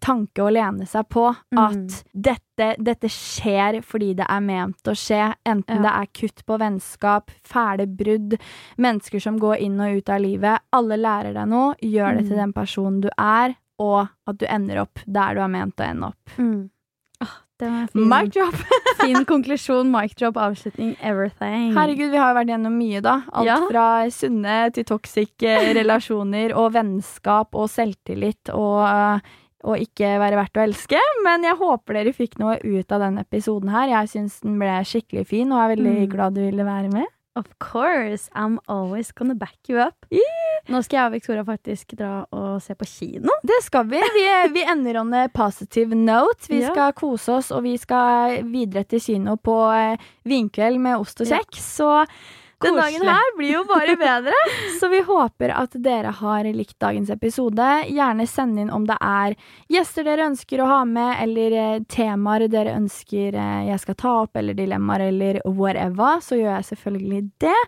[0.01, 1.87] tanke å lene seg på at Mm.
[2.12, 5.82] dette, dette skjer fordi det er ment å skje, enten Ja.
[5.82, 8.39] det er kutt på vennskap, fæle brudd,
[8.78, 10.59] mennesker som går inn og ut av livet.
[10.72, 12.43] Alle lærer deg noe, gjør det til Mm.
[12.45, 16.07] den personen du er, og at du ender opp der du er ment å ende
[16.09, 16.37] opp.
[16.39, 16.70] Mm.
[17.59, 18.53] Det var fin, Mic drop!
[19.01, 21.72] fin konklusjon, mic drop, avslutning, everything.
[21.72, 23.22] Herregud, vi har jo vært gjennom mye, da.
[23.32, 23.57] Alt Ja.
[23.70, 29.20] fra sunne til toxic eh, relasjoner og vennskap og selvtillit og, eh,
[29.67, 31.01] og ikke være verdt å elske.
[31.27, 33.89] Men jeg håper dere fikk noe ut av denne episoden her.
[33.91, 36.11] Jeg syns den ble skikkelig fin, og er veldig Mm.
[36.14, 37.07] glad du ville være med.
[37.37, 40.07] Of course, I'm always gonna back you up.
[40.71, 43.29] Nå skal jeg og Victoria faktisk dra og se på kino.
[43.45, 44.01] Det skal vi.
[44.14, 46.49] Vi, vi ender on a positive note.
[46.49, 46.71] Vi Ja.
[46.73, 51.27] skal kose oss, og vi skal videre til kino på eh, vinkveld med ost og
[51.27, 51.61] kjeks.
[51.77, 52.07] Så
[52.64, 54.32] den dagen her blir jo bare bedre.
[54.80, 57.66] Så vi håper at dere har likt dagens episode.
[57.88, 59.36] Gjerne send inn om det er
[59.72, 64.14] gjester dere ønsker å ha med, eller eh, temaer dere ønsker eh, jeg skal ta
[64.24, 66.22] opp, eller dilemmaer, eller whatever.
[66.24, 67.61] Så gjør jeg selvfølgelig det.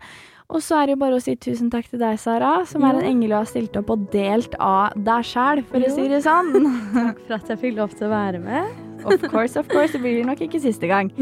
[0.48, 2.96] Og så er det jo bare å si tusen takk til deg, Sara, som er
[2.96, 6.22] en engel og har stilt opp og delt av deg sjæl, for å si det
[6.24, 6.54] sånn.
[6.94, 8.70] Takk for at jeg fikk lov til å være med.
[9.04, 9.92] Of course, of course.
[9.92, 11.12] Det blir nok ikke siste gang.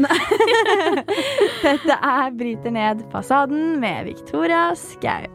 [1.67, 5.27] Dette er Bryter ned fasaden med Victoria Skau.